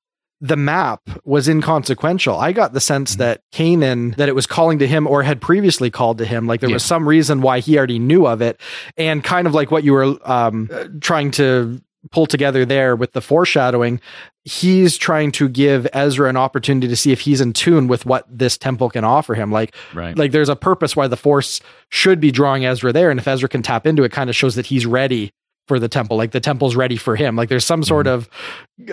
the 0.47 0.55
map 0.57 1.01
was 1.23 1.47
inconsequential. 1.47 2.37
I 2.37 2.51
got 2.51 2.73
the 2.73 2.79
sense 2.79 3.15
Mhm. 3.15 3.17
that 3.19 3.41
Kanan, 3.53 4.15
that 4.17 4.29
it 4.29 4.35
was 4.35 4.45
calling 4.45 4.79
to 4.79 4.87
him 4.87 5.07
or 5.07 5.23
had 5.23 5.41
previously 5.41 5.89
called 5.89 6.17
to 6.19 6.25
him. 6.25 6.45
Like 6.45 6.59
there 6.61 6.69
was 6.69 6.83
some 6.83 7.07
reason 7.07 7.41
why 7.41 7.59
he 7.59 7.77
already 7.77 7.99
knew 7.99 8.27
of 8.27 8.41
it. 8.41 8.59
And 8.97 9.23
kind 9.23 9.47
of 9.47 9.53
like 9.53 9.71
what 9.71 9.83
you 9.83 9.93
were 9.93 10.17
um, 10.29 10.69
uh, 10.73 10.85
trying 11.01 11.31
to 11.31 11.81
pull 12.11 12.27
together 12.27 12.65
there 12.65 12.95
with 12.95 13.13
the 13.13 13.21
foreshadowing, 13.21 13.99
he's 14.43 14.95
trying 14.97 15.31
to 15.31 15.49
give 15.49 15.87
Ezra 15.93 16.29
an 16.29 16.37
opportunity 16.37 16.87
to 16.87 16.95
see 16.95 17.11
if 17.11 17.21
he's 17.21 17.41
in 17.41 17.51
tune 17.53 17.87
with 17.87 18.05
what 18.05 18.25
this 18.29 18.57
temple 18.57 18.89
can 18.91 19.03
offer 19.03 19.33
him. 19.33 19.51
Like, 19.51 19.73
Right. 19.93 20.15
like 20.15 20.31
there's 20.31 20.49
a 20.49 20.55
purpose 20.55 20.95
why 20.95 21.07
the 21.07 21.17
force 21.17 21.61
should 21.89 22.19
be 22.19 22.29
drawing 22.31 22.63
Ezra 22.65 22.93
there. 22.93 23.09
And 23.09 23.19
if 23.19 23.27
Ezra 23.27 23.49
can 23.49 23.63
tap 23.63 23.87
into 23.87 24.03
it, 24.03 24.11
kind 24.11 24.29
of 24.29 24.35
shows 24.35 24.53
that 24.55 24.67
he's 24.67 24.85
ready 24.85 25.31
for 25.67 25.79
the 25.79 25.87
temple. 25.87 26.17
Like 26.17 26.31
the 26.31 26.39
temple's 26.39 26.75
ready 26.75 26.97
for 26.97 27.15
him. 27.15 27.35
Like 27.35 27.49
there's 27.49 27.65
some 27.65 27.83
sort 27.83 28.07
of 28.07 28.29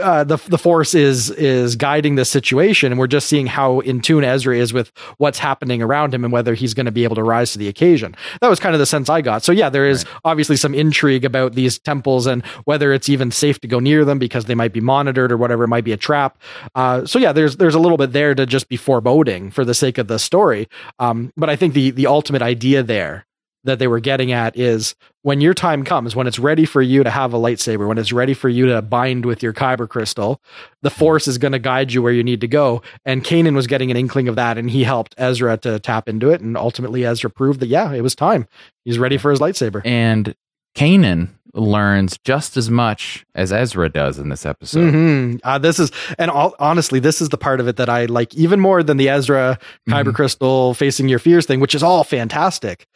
uh, 0.00 0.24
the 0.24 0.36
the 0.48 0.58
force 0.58 0.94
is 0.94 1.30
is 1.30 1.76
guiding 1.76 2.14
the 2.14 2.24
situation, 2.24 2.92
and 2.92 2.98
we're 2.98 3.06
just 3.06 3.28
seeing 3.28 3.46
how 3.46 3.80
in 3.80 4.00
tune 4.00 4.24
Ezra 4.24 4.56
is 4.56 4.72
with 4.72 4.92
what's 5.18 5.38
happening 5.38 5.82
around 5.82 6.14
him 6.14 6.24
and 6.24 6.32
whether 6.32 6.54
he's 6.54 6.74
going 6.74 6.86
to 6.86 6.92
be 6.92 7.04
able 7.04 7.16
to 7.16 7.22
rise 7.22 7.52
to 7.52 7.58
the 7.58 7.68
occasion. 7.68 8.14
That 8.40 8.48
was 8.48 8.60
kind 8.60 8.74
of 8.74 8.78
the 8.78 8.86
sense 8.86 9.08
I 9.08 9.20
got. 9.20 9.42
So 9.42 9.52
yeah, 9.52 9.68
there 9.68 9.86
is 9.86 10.04
obviously 10.24 10.56
some 10.56 10.74
intrigue 10.74 11.24
about 11.24 11.54
these 11.54 11.78
temples 11.78 12.26
and 12.26 12.44
whether 12.64 12.92
it's 12.92 13.08
even 13.08 13.30
safe 13.30 13.58
to 13.60 13.68
go 13.68 13.80
near 13.80 14.04
them 14.04 14.18
because 14.18 14.44
they 14.44 14.54
might 14.54 14.72
be 14.72 14.80
monitored 14.80 15.32
or 15.32 15.36
whatever. 15.36 15.64
It 15.64 15.68
might 15.68 15.84
be 15.84 15.92
a 15.92 15.96
trap. 15.96 16.38
Uh, 16.74 17.04
so 17.04 17.18
yeah, 17.18 17.32
there's 17.32 17.56
there's 17.56 17.74
a 17.74 17.80
little 17.80 17.98
bit 17.98 18.12
there 18.12 18.34
to 18.34 18.46
just 18.46 18.68
be 18.68 18.76
foreboding 18.76 19.50
for 19.50 19.64
the 19.64 19.74
sake 19.74 19.98
of 19.98 20.06
the 20.06 20.18
story. 20.18 20.68
Um, 20.98 21.32
but 21.36 21.50
I 21.50 21.56
think 21.56 21.74
the 21.74 21.90
the 21.90 22.06
ultimate 22.06 22.42
idea 22.42 22.82
there 22.82 23.26
that 23.64 23.78
they 23.78 23.86
were 23.86 24.00
getting 24.00 24.32
at 24.32 24.56
is 24.58 24.94
when 25.22 25.40
your 25.40 25.54
time 25.54 25.84
comes, 25.84 26.16
when 26.16 26.26
it's 26.26 26.38
ready 26.38 26.64
for 26.64 26.82
you 26.82 27.04
to 27.04 27.10
have 27.10 27.32
a 27.32 27.38
lightsaber, 27.38 27.86
when 27.86 27.96
it's 27.98 28.12
ready 28.12 28.34
for 28.34 28.48
you 28.48 28.66
to 28.66 28.82
bind 28.82 29.24
with 29.24 29.42
your 29.42 29.52
kyber 29.52 29.88
crystal, 29.88 30.40
the 30.82 30.90
force 30.90 31.28
is 31.28 31.38
going 31.38 31.52
to 31.52 31.58
guide 31.60 31.92
you 31.92 32.02
where 32.02 32.12
you 32.12 32.24
need 32.24 32.40
to 32.40 32.48
go. 32.48 32.82
And 33.04 33.22
Kanan 33.24 33.54
was 33.54 33.66
getting 33.68 33.90
an 33.92 33.96
inkling 33.96 34.26
of 34.28 34.34
that, 34.36 34.58
and 34.58 34.68
he 34.68 34.82
helped 34.82 35.14
Ezra 35.16 35.56
to 35.58 35.78
tap 35.78 36.08
into 36.08 36.30
it. 36.30 36.40
And 36.40 36.56
ultimately, 36.56 37.04
Ezra 37.04 37.30
proved 37.30 37.60
that 37.60 37.66
yeah, 37.68 37.92
it 37.92 38.00
was 38.00 38.14
time. 38.16 38.46
He's 38.84 38.98
ready 38.98 39.16
for 39.16 39.30
his 39.30 39.38
lightsaber. 39.38 39.80
And 39.84 40.34
Kanan 40.76 41.28
learns 41.54 42.16
just 42.24 42.56
as 42.56 42.70
much 42.70 43.26
as 43.34 43.52
Ezra 43.52 43.90
does 43.90 44.18
in 44.18 44.30
this 44.30 44.46
episode. 44.46 44.90
Mhm. 44.92 45.40
Uh, 45.44 45.58
this 45.58 45.78
is, 45.78 45.92
and 46.18 46.30
all, 46.30 46.54
honestly, 46.58 46.98
this 46.98 47.20
is 47.20 47.28
the 47.28 47.36
part 47.36 47.60
of 47.60 47.68
it 47.68 47.76
that 47.76 47.90
I 47.90 48.06
like 48.06 48.34
even 48.34 48.58
more 48.58 48.82
than 48.82 48.96
the 48.96 49.10
Ezra 49.10 49.58
kyber 49.86 50.04
Mhm. 50.12 50.14
crystal 50.14 50.72
facing 50.72 51.10
your 51.10 51.18
fears 51.18 51.44
thing, 51.44 51.60
which 51.60 51.74
is 51.74 51.82
all 51.82 52.04
fantastic. 52.04 52.86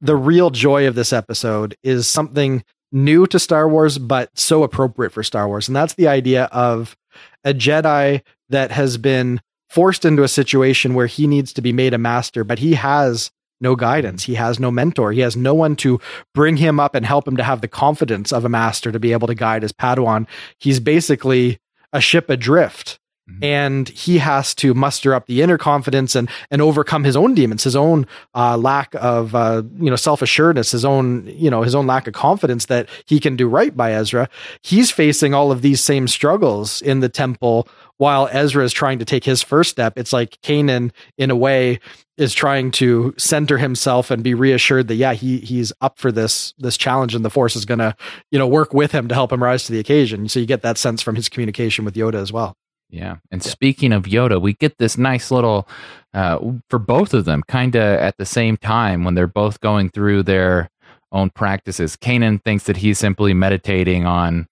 The 0.00 0.16
real 0.16 0.50
joy 0.50 0.86
of 0.86 0.94
this 0.94 1.12
episode 1.12 1.76
is 1.82 2.06
something 2.06 2.64
new 2.92 3.26
to 3.26 3.38
Star 3.38 3.68
Wars, 3.68 3.98
but 3.98 4.36
so 4.38 4.62
appropriate 4.62 5.12
for 5.12 5.22
Star 5.22 5.46
Wars. 5.46 5.68
And 5.68 5.76
that's 5.76 5.94
the 5.94 6.08
idea 6.08 6.44
of 6.46 6.96
a 7.44 7.52
Jedi 7.52 8.22
that 8.48 8.70
has 8.70 8.96
been 8.96 9.40
forced 9.68 10.04
into 10.04 10.22
a 10.22 10.28
situation 10.28 10.94
where 10.94 11.06
he 11.06 11.26
needs 11.26 11.52
to 11.52 11.62
be 11.62 11.72
made 11.72 11.94
a 11.94 11.98
master, 11.98 12.44
but 12.44 12.58
he 12.58 12.74
has 12.74 13.30
no 13.60 13.76
guidance. 13.76 14.24
He 14.24 14.34
has 14.34 14.58
no 14.58 14.70
mentor. 14.70 15.12
He 15.12 15.20
has 15.20 15.36
no 15.36 15.54
one 15.54 15.76
to 15.76 16.00
bring 16.34 16.56
him 16.56 16.80
up 16.80 16.94
and 16.94 17.04
help 17.04 17.28
him 17.28 17.36
to 17.36 17.42
have 17.42 17.60
the 17.60 17.68
confidence 17.68 18.32
of 18.32 18.44
a 18.44 18.48
master 18.48 18.90
to 18.90 18.98
be 18.98 19.12
able 19.12 19.28
to 19.28 19.34
guide 19.34 19.62
his 19.62 19.72
Padawan. 19.72 20.26
He's 20.58 20.80
basically 20.80 21.58
a 21.92 22.00
ship 22.00 22.30
adrift. 22.30 22.99
Mm-hmm. 23.30 23.44
And 23.44 23.88
he 23.88 24.18
has 24.18 24.54
to 24.56 24.74
muster 24.74 25.14
up 25.14 25.26
the 25.26 25.42
inner 25.42 25.58
confidence 25.58 26.14
and 26.14 26.28
and 26.50 26.60
overcome 26.60 27.04
his 27.04 27.16
own 27.16 27.34
demons, 27.34 27.64
his 27.64 27.76
own 27.76 28.06
uh, 28.34 28.56
lack 28.56 28.94
of 28.96 29.34
uh, 29.34 29.62
you 29.78 29.90
know 29.90 29.96
self 29.96 30.22
assuredness, 30.22 30.72
his 30.72 30.84
own 30.84 31.26
you 31.26 31.50
know 31.50 31.62
his 31.62 31.74
own 31.74 31.86
lack 31.86 32.06
of 32.06 32.14
confidence 32.14 32.66
that 32.66 32.88
he 33.06 33.20
can 33.20 33.36
do 33.36 33.48
right 33.48 33.76
by 33.76 33.92
Ezra. 33.92 34.28
He's 34.62 34.90
facing 34.90 35.34
all 35.34 35.52
of 35.52 35.62
these 35.62 35.80
same 35.80 36.08
struggles 36.08 36.82
in 36.82 37.00
the 37.00 37.08
temple 37.08 37.68
while 37.98 38.28
Ezra 38.32 38.64
is 38.64 38.72
trying 38.72 38.98
to 38.98 39.04
take 39.04 39.24
his 39.24 39.42
first 39.42 39.70
step. 39.70 39.98
It's 39.98 40.12
like 40.12 40.40
Kanan, 40.40 40.90
in 41.18 41.30
a 41.30 41.36
way, 41.36 41.80
is 42.20 42.34
trying 42.34 42.70
to 42.70 43.14
center 43.16 43.58
himself 43.58 44.10
and 44.10 44.22
be 44.22 44.34
reassured 44.34 44.88
that 44.88 44.96
yeah 44.96 45.14
he 45.14 45.38
he's 45.38 45.72
up 45.80 45.98
for 45.98 46.12
this 46.12 46.52
this 46.58 46.76
challenge 46.76 47.14
and 47.14 47.24
the 47.24 47.30
force 47.30 47.56
is 47.56 47.64
going 47.64 47.78
to 47.78 47.96
you 48.30 48.38
know 48.38 48.46
work 48.46 48.74
with 48.74 48.92
him 48.92 49.08
to 49.08 49.14
help 49.14 49.32
him 49.32 49.42
rise 49.42 49.64
to 49.64 49.72
the 49.72 49.78
occasion 49.78 50.28
so 50.28 50.38
you 50.38 50.46
get 50.46 50.62
that 50.62 50.76
sense 50.76 51.00
from 51.00 51.16
his 51.16 51.28
communication 51.28 51.84
with 51.84 51.94
Yoda 51.94 52.14
as 52.14 52.30
well 52.30 52.56
yeah 52.90 53.16
and 53.30 53.44
yeah. 53.44 53.50
speaking 53.50 53.92
of 53.92 54.04
Yoda 54.04 54.40
we 54.40 54.54
get 54.54 54.78
this 54.78 54.98
nice 54.98 55.30
little 55.30 55.68
uh, 56.14 56.38
for 56.68 56.78
both 56.78 57.14
of 57.14 57.24
them 57.24 57.42
kind 57.48 57.74
of 57.76 57.82
at 57.82 58.16
the 58.18 58.26
same 58.26 58.56
time 58.56 59.04
when 59.04 59.14
they're 59.14 59.26
both 59.26 59.60
going 59.60 59.90
through 59.90 60.22
their 60.22 60.68
own 61.12 61.30
practices 61.30 61.96
Kanan 61.96 62.42
thinks 62.42 62.64
that 62.64 62.76
he's 62.76 62.98
simply 62.98 63.34
meditating 63.34 64.06
on 64.06 64.46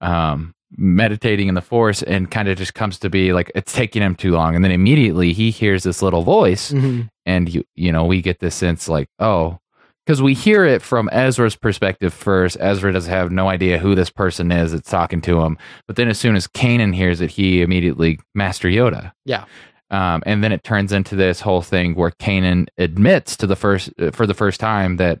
um, 0.00 0.54
meditating 0.76 1.48
in 1.48 1.54
the 1.54 1.60
force 1.60 2.02
and 2.02 2.30
kind 2.30 2.48
of 2.48 2.56
just 2.56 2.74
comes 2.74 2.98
to 2.98 3.10
be 3.10 3.32
like 3.32 3.50
it's 3.54 3.72
taking 3.72 4.02
him 4.02 4.14
too 4.14 4.32
long 4.32 4.54
and 4.54 4.64
then 4.64 4.70
immediately 4.70 5.32
he 5.32 5.50
hears 5.50 5.82
this 5.82 6.00
little 6.00 6.22
voice 6.22 6.72
mm-hmm. 6.72 7.02
and 7.26 7.52
you 7.52 7.64
you 7.74 7.90
know 7.90 8.04
we 8.04 8.22
get 8.22 8.38
this 8.38 8.54
sense 8.54 8.88
like 8.88 9.08
oh 9.18 9.58
because 10.06 10.22
we 10.22 10.34
hear 10.34 10.64
it 10.64 10.82
from 10.82 11.08
Ezra's 11.12 11.56
perspective 11.56 12.12
first 12.12 12.56
Ezra 12.60 12.92
does 12.92 13.06
have 13.06 13.30
no 13.30 13.48
idea 13.48 13.78
who 13.78 13.94
this 13.94 14.10
person 14.10 14.50
is 14.50 14.72
that's 14.72 14.90
talking 14.90 15.20
to 15.22 15.40
him 15.40 15.58
but 15.86 15.96
then 15.96 16.08
as 16.08 16.18
soon 16.18 16.36
as 16.36 16.46
Kanan 16.46 16.94
hears 16.94 17.20
it 17.20 17.30
he 17.30 17.62
immediately 17.62 18.18
Master 18.34 18.68
Yoda 18.68 19.12
yeah 19.24 19.44
um, 19.90 20.22
and 20.24 20.42
then 20.42 20.52
it 20.52 20.62
turns 20.62 20.92
into 20.92 21.16
this 21.16 21.40
whole 21.40 21.62
thing 21.62 21.94
where 21.94 22.12
Kanan 22.12 22.68
admits 22.78 23.36
to 23.38 23.46
the 23.46 23.56
first 23.56 23.90
uh, 24.00 24.10
for 24.12 24.26
the 24.26 24.34
first 24.34 24.60
time 24.60 24.96
that 24.96 25.20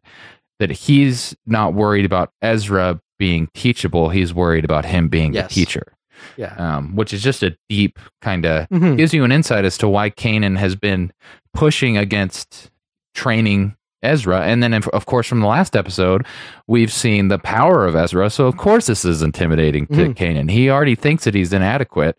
that 0.60 0.70
he's 0.70 1.34
not 1.46 1.74
worried 1.74 2.04
about 2.04 2.30
Ezra 2.42 3.00
being 3.18 3.48
teachable. 3.54 4.10
He's 4.10 4.32
worried 4.32 4.64
about 4.64 4.84
him 4.84 5.08
being 5.08 5.34
yes. 5.34 5.48
the 5.48 5.54
teacher. 5.54 5.92
Yeah. 6.36 6.54
Um, 6.56 6.94
which 6.96 7.14
is 7.14 7.22
just 7.22 7.42
a 7.42 7.56
deep 7.70 7.98
kind 8.20 8.44
of 8.44 8.68
mm-hmm. 8.68 8.96
gives 8.96 9.14
you 9.14 9.24
an 9.24 9.32
insight 9.32 9.64
as 9.64 9.78
to 9.78 9.88
why 9.88 10.10
Kanan 10.10 10.58
has 10.58 10.76
been 10.76 11.12
pushing 11.54 11.96
against 11.96 12.70
training 13.14 13.74
Ezra. 14.02 14.42
And 14.42 14.62
then, 14.62 14.72
of 14.74 15.06
course, 15.06 15.26
from 15.26 15.40
the 15.40 15.46
last 15.46 15.76
episode, 15.76 16.26
we've 16.66 16.92
seen 16.92 17.28
the 17.28 17.38
power 17.38 17.86
of 17.86 17.94
Ezra. 17.96 18.30
So, 18.30 18.46
of 18.46 18.56
course, 18.56 18.86
this 18.86 19.04
is 19.04 19.22
intimidating 19.22 19.86
to 19.88 19.94
mm-hmm. 19.94 20.12
Kanan. 20.12 20.50
He 20.50 20.70
already 20.70 20.94
thinks 20.94 21.24
that 21.24 21.34
he's 21.34 21.52
inadequate. 21.52 22.18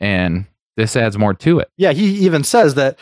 And 0.00 0.46
this 0.76 0.96
adds 0.96 1.16
more 1.18 1.34
to 1.34 1.58
it. 1.58 1.70
Yeah, 1.76 1.92
he 1.92 2.06
even 2.24 2.44
says 2.44 2.74
that 2.74 2.98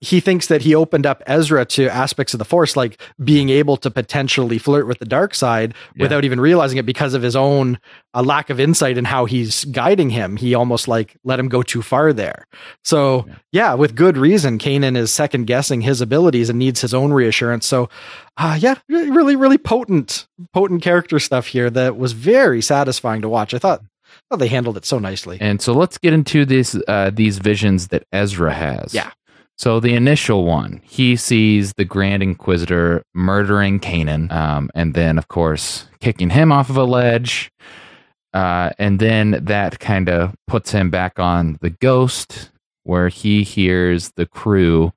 he 0.00 0.20
thinks 0.20 0.46
that 0.46 0.62
he 0.62 0.74
opened 0.74 1.06
up 1.06 1.22
Ezra 1.26 1.64
to 1.64 1.88
aspects 1.88 2.32
of 2.32 2.38
the 2.38 2.44
Force, 2.44 2.76
like 2.76 3.00
being 3.22 3.48
able 3.48 3.76
to 3.78 3.90
potentially 3.90 4.58
flirt 4.58 4.86
with 4.86 4.98
the 4.98 5.04
dark 5.04 5.34
side 5.34 5.74
yeah. 5.96 6.04
without 6.04 6.24
even 6.24 6.40
realizing 6.40 6.78
it 6.78 6.86
because 6.86 7.14
of 7.14 7.22
his 7.22 7.34
own 7.34 7.78
uh, 8.14 8.22
lack 8.22 8.48
of 8.48 8.60
insight 8.60 8.96
in 8.96 9.04
how 9.04 9.24
he's 9.24 9.64
guiding 9.66 10.10
him. 10.10 10.36
He 10.36 10.54
almost 10.54 10.86
like 10.86 11.16
let 11.24 11.40
him 11.40 11.48
go 11.48 11.62
too 11.62 11.82
far 11.82 12.12
there. 12.12 12.46
So, 12.84 13.24
yeah, 13.26 13.34
yeah 13.50 13.74
with 13.74 13.96
good 13.96 14.16
reason, 14.16 14.58
Kanan 14.58 14.96
is 14.96 15.12
second 15.12 15.46
guessing 15.46 15.80
his 15.80 16.00
abilities 16.00 16.48
and 16.48 16.58
needs 16.58 16.80
his 16.80 16.94
own 16.94 17.12
reassurance. 17.12 17.66
So, 17.66 17.88
uh, 18.36 18.56
yeah, 18.60 18.76
really, 18.88 19.34
really 19.34 19.58
potent, 19.58 20.28
potent 20.52 20.80
character 20.80 21.18
stuff 21.18 21.48
here 21.48 21.70
that 21.70 21.96
was 21.96 22.12
very 22.12 22.62
satisfying 22.62 23.22
to 23.22 23.28
watch. 23.28 23.52
I 23.52 23.58
thought 23.58 23.82
they 24.36 24.48
handled 24.48 24.76
it 24.76 24.84
so 24.84 24.98
nicely. 24.98 25.38
And 25.40 25.60
so 25.60 25.72
let's 25.72 25.98
get 25.98 26.12
into 26.12 26.44
this 26.44 26.78
uh, 26.86 27.10
these 27.12 27.38
visions 27.38 27.88
that 27.88 28.04
Ezra 28.12 28.52
has. 28.52 28.94
Yeah. 28.94 29.10
So 29.58 29.80
the 29.80 29.94
initial 29.94 30.44
one, 30.44 30.80
he 30.84 31.16
sees 31.16 31.72
the 31.74 31.84
Grand 31.84 32.22
Inquisitor 32.22 33.02
murdering 33.12 33.80
Kanan, 33.80 34.30
um, 34.30 34.70
and 34.76 34.94
then, 34.94 35.18
of 35.18 35.26
course, 35.26 35.88
kicking 36.00 36.30
him 36.30 36.52
off 36.52 36.70
of 36.70 36.76
a 36.76 36.84
ledge. 36.84 37.50
Uh, 38.32 38.70
and 38.78 39.00
then 39.00 39.40
that 39.42 39.80
kind 39.80 40.08
of 40.08 40.32
puts 40.46 40.70
him 40.70 40.90
back 40.90 41.18
on 41.18 41.58
the 41.60 41.70
Ghost, 41.70 42.52
where 42.84 43.08
he 43.08 43.42
hears 43.42 44.12
the 44.12 44.26
crew 44.26 44.92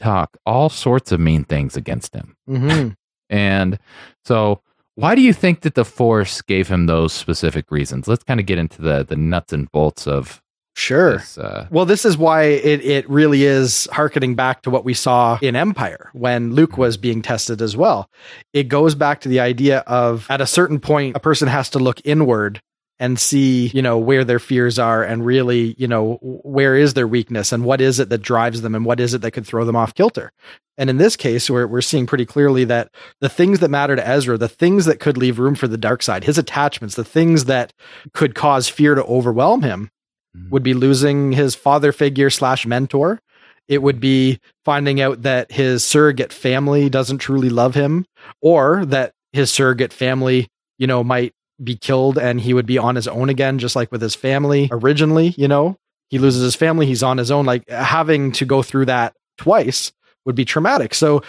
talk 0.00 0.36
all 0.44 0.68
sorts 0.68 1.12
of 1.12 1.20
mean 1.20 1.44
things 1.44 1.76
against 1.76 2.12
him. 2.12 2.34
Mm-hmm. 2.48 2.88
and 3.30 3.78
so, 4.24 4.60
why 4.96 5.14
do 5.14 5.20
you 5.20 5.32
think 5.32 5.60
that 5.60 5.76
the 5.76 5.84
Force 5.84 6.42
gave 6.42 6.66
him 6.66 6.86
those 6.86 7.12
specific 7.12 7.70
reasons? 7.70 8.08
Let's 8.08 8.24
kind 8.24 8.40
of 8.40 8.46
get 8.46 8.58
into 8.58 8.82
the 8.82 9.04
the 9.04 9.16
nuts 9.16 9.52
and 9.52 9.70
bolts 9.70 10.08
of 10.08 10.42
Sure. 10.74 11.18
This, 11.18 11.36
uh, 11.36 11.66
well, 11.70 11.84
this 11.84 12.04
is 12.04 12.16
why 12.16 12.44
it, 12.44 12.84
it 12.84 13.10
really 13.10 13.44
is 13.44 13.88
harkening 13.92 14.34
back 14.34 14.62
to 14.62 14.70
what 14.70 14.84
we 14.84 14.94
saw 14.94 15.38
in 15.42 15.56
Empire 15.56 16.10
when 16.12 16.54
Luke 16.54 16.78
was 16.78 16.96
being 16.96 17.22
tested 17.22 17.60
as 17.60 17.76
well. 17.76 18.08
It 18.52 18.68
goes 18.68 18.94
back 18.94 19.20
to 19.22 19.28
the 19.28 19.40
idea 19.40 19.80
of 19.80 20.26
at 20.30 20.40
a 20.40 20.46
certain 20.46 20.80
point, 20.80 21.16
a 21.16 21.20
person 21.20 21.48
has 21.48 21.70
to 21.70 21.78
look 21.78 22.00
inward 22.04 22.62
and 23.00 23.18
see, 23.18 23.68
you 23.68 23.80
know, 23.80 23.98
where 23.98 24.24
their 24.24 24.38
fears 24.38 24.78
are 24.78 25.02
and 25.02 25.24
really, 25.24 25.74
you 25.78 25.88
know, 25.88 26.18
where 26.20 26.76
is 26.76 26.92
their 26.92 27.08
weakness 27.08 27.50
and 27.50 27.64
what 27.64 27.80
is 27.80 27.98
it 27.98 28.10
that 28.10 28.18
drives 28.18 28.60
them 28.60 28.74
and 28.74 28.84
what 28.84 29.00
is 29.00 29.14
it 29.14 29.22
that 29.22 29.30
could 29.30 29.46
throw 29.46 29.64
them 29.64 29.74
off 29.74 29.94
kilter. 29.94 30.32
And 30.76 30.90
in 30.90 30.98
this 30.98 31.16
case, 31.16 31.48
we're, 31.48 31.66
we're 31.66 31.80
seeing 31.80 32.06
pretty 32.06 32.26
clearly 32.26 32.64
that 32.64 32.90
the 33.20 33.28
things 33.30 33.60
that 33.60 33.70
matter 33.70 33.96
to 33.96 34.06
Ezra, 34.06 34.36
the 34.36 34.48
things 34.48 34.84
that 34.84 35.00
could 35.00 35.16
leave 35.16 35.38
room 35.38 35.54
for 35.54 35.66
the 35.66 35.78
dark 35.78 36.02
side, 36.02 36.24
his 36.24 36.38
attachments, 36.38 36.94
the 36.94 37.04
things 37.04 37.46
that 37.46 37.72
could 38.12 38.34
cause 38.34 38.68
fear 38.68 38.94
to 38.94 39.04
overwhelm 39.04 39.62
him, 39.62 39.90
mm-hmm. 40.36 40.50
would 40.50 40.62
be 40.62 40.74
losing 40.74 41.32
his 41.32 41.54
father 41.54 41.92
figure 41.92 42.30
slash 42.30 42.66
mentor. 42.66 43.20
It 43.68 43.82
would 43.82 44.00
be 44.00 44.40
finding 44.64 45.00
out 45.00 45.22
that 45.22 45.52
his 45.52 45.84
surrogate 45.84 46.32
family 46.32 46.90
doesn't 46.90 47.18
truly 47.18 47.50
love 47.50 47.74
him, 47.74 48.04
or 48.42 48.84
that 48.86 49.12
his 49.32 49.50
surrogate 49.50 49.92
family, 49.92 50.48
you 50.78 50.86
know, 50.86 51.04
might 51.04 51.32
be 51.62 51.76
killed 51.76 52.18
and 52.18 52.40
he 52.40 52.54
would 52.54 52.66
be 52.66 52.78
on 52.78 52.96
his 52.96 53.06
own 53.06 53.28
again, 53.28 53.58
just 53.58 53.76
like 53.76 53.92
with 53.92 54.02
his 54.02 54.14
family 54.14 54.68
originally, 54.72 55.34
you 55.36 55.46
know. 55.46 55.76
He 56.08 56.18
loses 56.18 56.42
his 56.42 56.56
family, 56.56 56.86
he's 56.86 57.04
on 57.04 57.18
his 57.18 57.30
own. 57.30 57.46
Like 57.46 57.68
having 57.68 58.32
to 58.32 58.44
go 58.44 58.62
through 58.62 58.86
that 58.86 59.14
twice 59.38 59.92
would 60.24 60.34
be 60.34 60.44
traumatic. 60.44 60.94
So 60.94 61.22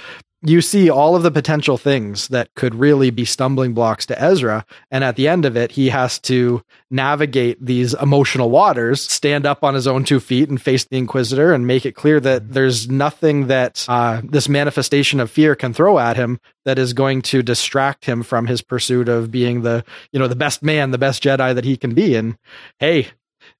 you 0.43 0.62
see 0.62 0.89
all 0.89 1.15
of 1.15 1.21
the 1.21 1.32
potential 1.32 1.77
things 1.77 2.27
that 2.30 2.54
could 2.56 2.73
really 2.73 3.12
be 3.12 3.25
stumbling 3.25 3.73
blocks 3.73 4.08
to 4.08 4.19
Ezra. 4.19 4.65
And 4.89 5.04
at 5.04 5.15
the 5.15 5.27
end 5.27 5.45
of 5.45 5.56
it, 5.56 5.71
he 5.71 5.89
has 5.89 6.17
to 6.21 6.63
navigate 6.89 7.63
these 7.63 7.93
emotional 7.93 8.49
waters, 8.49 9.01
stand 9.01 9.45
up 9.45 9.63
on 9.63 9.75
his 9.75 9.86
own 9.86 10.04
two 10.04 10.19
feet 10.19 10.49
and 10.49 10.60
face 10.60 10.86
the 10.86 10.97
Inquisitor 10.97 11.54
and 11.54 11.67
make 11.67 11.86
it 11.86 11.93
clear 11.93 12.19
that 12.19 12.54
there's 12.54 12.89
nothing 12.89 13.47
that 13.47 13.86
uh, 13.88 14.21
this 14.23 14.49
manifestation 14.49 15.19
of 15.19 15.30
fear 15.30 15.56
can 15.56 15.73
throw 15.73 15.99
at 15.99 16.17
him 16.17 16.39
that 16.65 16.80
is 16.80 16.93
going 16.93 17.21
to 17.21 17.43
distract 17.43 18.06
him 18.06 18.23
from 18.23 18.47
his 18.47 18.62
pursuit 18.62 19.10
of 19.10 19.30
being 19.30 19.62
the, 19.62 19.84
you 20.12 20.19
know, 20.19 20.27
the 20.27 20.36
best 20.36 20.63
man, 20.63 20.91
the 20.91 20.97
best 20.97 21.21
Jedi 21.21 21.54
that 21.54 21.65
he 21.65 21.77
can 21.77 21.93
be. 21.93 22.15
And 22.15 22.38
hey, 22.80 23.10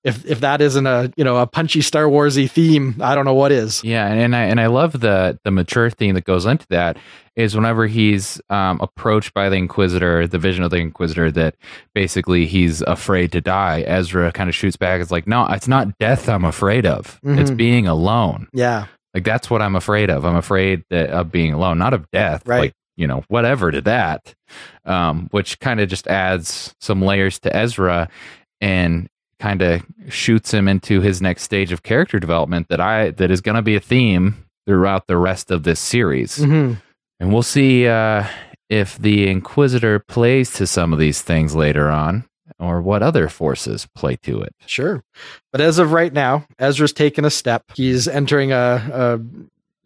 if 0.04 0.26
if 0.26 0.40
that 0.40 0.62
isn't 0.62 0.88
a 0.88 1.12
you 1.16 1.24
know 1.24 1.38
a 1.38 1.46
punchy 1.46 1.82
Star 1.82 2.06
Warsy 2.06 2.50
theme, 2.50 2.96
I 3.02 3.14
don't 3.16 3.26
know 3.26 3.34
what 3.34 3.52
is. 3.52 3.84
Yeah, 3.84 4.08
and 4.08 4.36
I 4.36 4.44
and 4.44 4.60
I 4.60 4.68
love 4.68 5.00
the 5.00 5.40
the 5.44 5.52
mature 5.52 5.90
theme 5.90 6.16
that 6.16 6.24
goes 6.24 6.46
into 6.46 6.66
that 6.70 6.98
is 7.36 7.56
whenever 7.56 7.88
he's 7.88 8.42
um, 8.50 8.80
approached 8.82 9.34
by 9.34 9.50
the 9.50 9.56
Inquisitor, 9.56 10.28
the 10.28 10.38
vision 10.38 10.64
of 10.64 10.72
the 10.72 10.78
Inquisitor 10.78 11.32
that 11.32 11.56
basically 11.94 12.46
he's 12.46 12.82
afraid 12.82 13.32
to 13.32 13.42
die. 13.42 13.82
Ezra 13.82 14.32
kind 14.32 14.50
of 14.50 14.56
shoots 14.56 14.76
back. 14.76 15.02
It's 15.02 15.12
like, 15.12 15.28
no, 15.28 15.46
it's 15.50 15.68
not 15.68 15.98
death 15.98 16.28
I'm 16.28 16.46
afraid 16.46 16.86
of. 16.86 17.20
Mm-hmm. 17.24 17.40
It's 17.40 17.52
being 17.52 17.88
alone. 17.88 18.48
Yeah, 18.54 18.88
like 19.14 19.24
that's 19.24 19.50
what 19.50 19.62
I'm 19.62 19.76
afraid 19.76 20.10
of. 20.10 20.26
I'm 20.26 20.36
afraid 20.36 20.84
that, 20.90 21.10
of 21.10 21.32
being 21.32 21.54
alone, 21.54 21.78
not 21.78 21.94
of 21.94 22.10
death. 22.12 22.48
Right. 22.48 22.60
Like 22.60 22.74
you 22.98 23.08
know 23.08 23.24
whatever 23.28 23.72
to 23.72 23.82
that, 23.82 24.34
um, 24.86 25.28
which 25.32 25.60
kind 25.60 25.80
of 25.80 25.90
just 25.90 26.08
adds 26.08 26.74
some 26.82 27.02
layers 27.02 27.40
to 27.40 27.56
Ezra 27.56 28.10
and 28.60 29.08
kind 29.42 29.64
of 29.64 29.84
shoots 30.08 30.54
him 30.54 30.68
into 30.68 31.02
his 31.02 31.20
next 31.22 31.42
stage 31.42 31.72
of 31.72 31.82
character 31.82 32.20
development 32.20 32.68
that 32.70 32.80
I 32.80 33.10
that 33.12 33.32
is 33.32 33.42
going 33.42 33.56
to 33.56 33.64
be 33.64 33.76
a 33.76 33.80
theme 33.80 34.46
throughout 34.68 35.08
the 35.08 35.18
rest 35.18 35.50
of 35.50 35.64
this 35.64 35.80
series. 35.80 36.38
Mm-hmm. 36.38 36.76
And 37.20 37.34
we'll 37.34 37.42
see 37.42 37.88
uh, 37.88 38.26
if 38.70 38.98
the 38.98 39.28
Inquisitor 39.28 40.00
plays 40.00 40.54
to 40.54 40.68
some 40.68 40.94
of 40.94 41.00
these 41.00 41.22
things 41.22 41.56
later 41.56 41.90
on 41.90 42.26
or 42.60 42.82
what 42.82 43.02
other 43.02 43.28
forces 43.30 43.88
play 43.96 44.16
to 44.18 44.42
it. 44.42 44.54
Sure. 44.68 45.04
But 45.52 45.62
as 45.62 45.80
of 45.80 45.92
right 45.92 46.14
now, 46.14 46.46
Ezra's 46.60 46.94
taken 46.94 47.26
a 47.26 47.32
step. 47.32 47.64
He's 47.74 48.08
entering 48.08 48.52
a, 48.52 48.56
a 48.94 49.20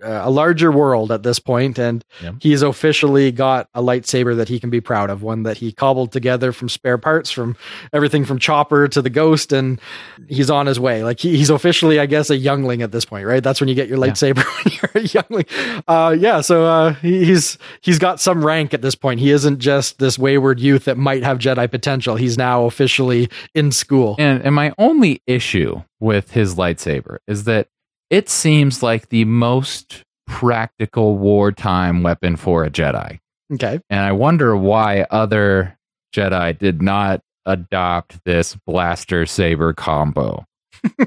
uh, 0.03 0.21
a 0.23 0.29
larger 0.29 0.71
world 0.71 1.11
at 1.11 1.23
this 1.23 1.39
point, 1.39 1.77
and 1.79 2.03
Yep. 2.21 2.35
he's 2.41 2.61
officially 2.61 3.31
got 3.31 3.69
a 3.73 3.81
lightsaber 3.81 4.35
that 4.37 4.49
he 4.49 4.59
can 4.59 4.69
be 4.69 4.81
proud 4.81 5.09
of. 5.09 5.21
One 5.23 5.43
that 5.43 5.57
he 5.57 5.71
cobbled 5.71 6.11
together 6.11 6.51
from 6.51 6.69
spare 6.69 6.97
parts, 6.97 7.31
from 7.31 7.55
everything 7.93 8.25
from 8.25 8.37
Chopper 8.39 8.87
to 8.89 9.01
the 9.01 9.09
Ghost, 9.09 9.51
and 9.53 9.79
he's 10.27 10.49
on 10.49 10.65
his 10.65 10.79
way. 10.79 11.03
Like 11.03 11.19
he, 11.19 11.37
he's 11.37 11.49
officially, 11.49 11.99
I 11.99 12.05
guess, 12.07 12.29
a 12.29 12.35
youngling 12.37 12.81
at 12.81 12.91
this 12.91 13.05
point, 13.05 13.25
right? 13.25 13.41
That's 13.43 13.59
when 13.61 13.69
you 13.69 13.75
get 13.75 13.87
your 13.87 13.97
Yeah. 14.03 14.11
lightsaber 14.11 14.43
when 14.65 14.73
you're 14.81 15.03
a 15.03 15.07
youngling. 15.07 15.45
Uh, 15.87 16.15
yeah, 16.19 16.41
so 16.41 16.65
uh, 16.65 16.93
he, 16.95 17.25
he's 17.25 17.57
he's 17.81 17.99
got 17.99 18.19
some 18.19 18.45
rank 18.45 18.73
at 18.73 18.81
this 18.81 18.95
point. 18.95 19.19
He 19.19 19.31
isn't 19.31 19.59
just 19.59 19.99
this 19.99 20.19
wayward 20.19 20.59
youth 20.59 20.85
that 20.85 20.97
might 20.97 21.23
have 21.23 21.37
Jedi 21.39 21.69
potential. 21.71 22.15
He's 22.17 22.37
now 22.37 22.65
officially 22.65 23.29
in 23.53 23.71
school. 23.71 24.15
And 24.19 24.41
and 24.43 24.53
my 24.53 24.73
only 24.77 25.21
issue 25.25 25.81
with 25.99 26.31
his 26.31 26.55
lightsaber 26.55 27.17
is 27.27 27.45
that 27.45 27.69
it 28.09 28.29
seems 28.29 28.81
like 28.83 29.09
the 29.09 29.25
most 29.25 30.03
practical 30.27 31.17
wartime 31.17 32.03
weapon 32.03 32.35
for 32.35 32.63
a 32.63 32.69
Jedi. 32.69 33.19
Okay. 33.53 33.79
And 33.89 33.99
I 33.99 34.11
wonder 34.11 34.57
why 34.57 35.05
other 35.11 35.77
Jedi 36.15 36.57
did 36.57 36.81
not 36.81 37.21
adopt 37.45 38.23
this 38.25 38.55
blaster 38.65 39.25
saber 39.25 39.73
combo. 39.73 40.45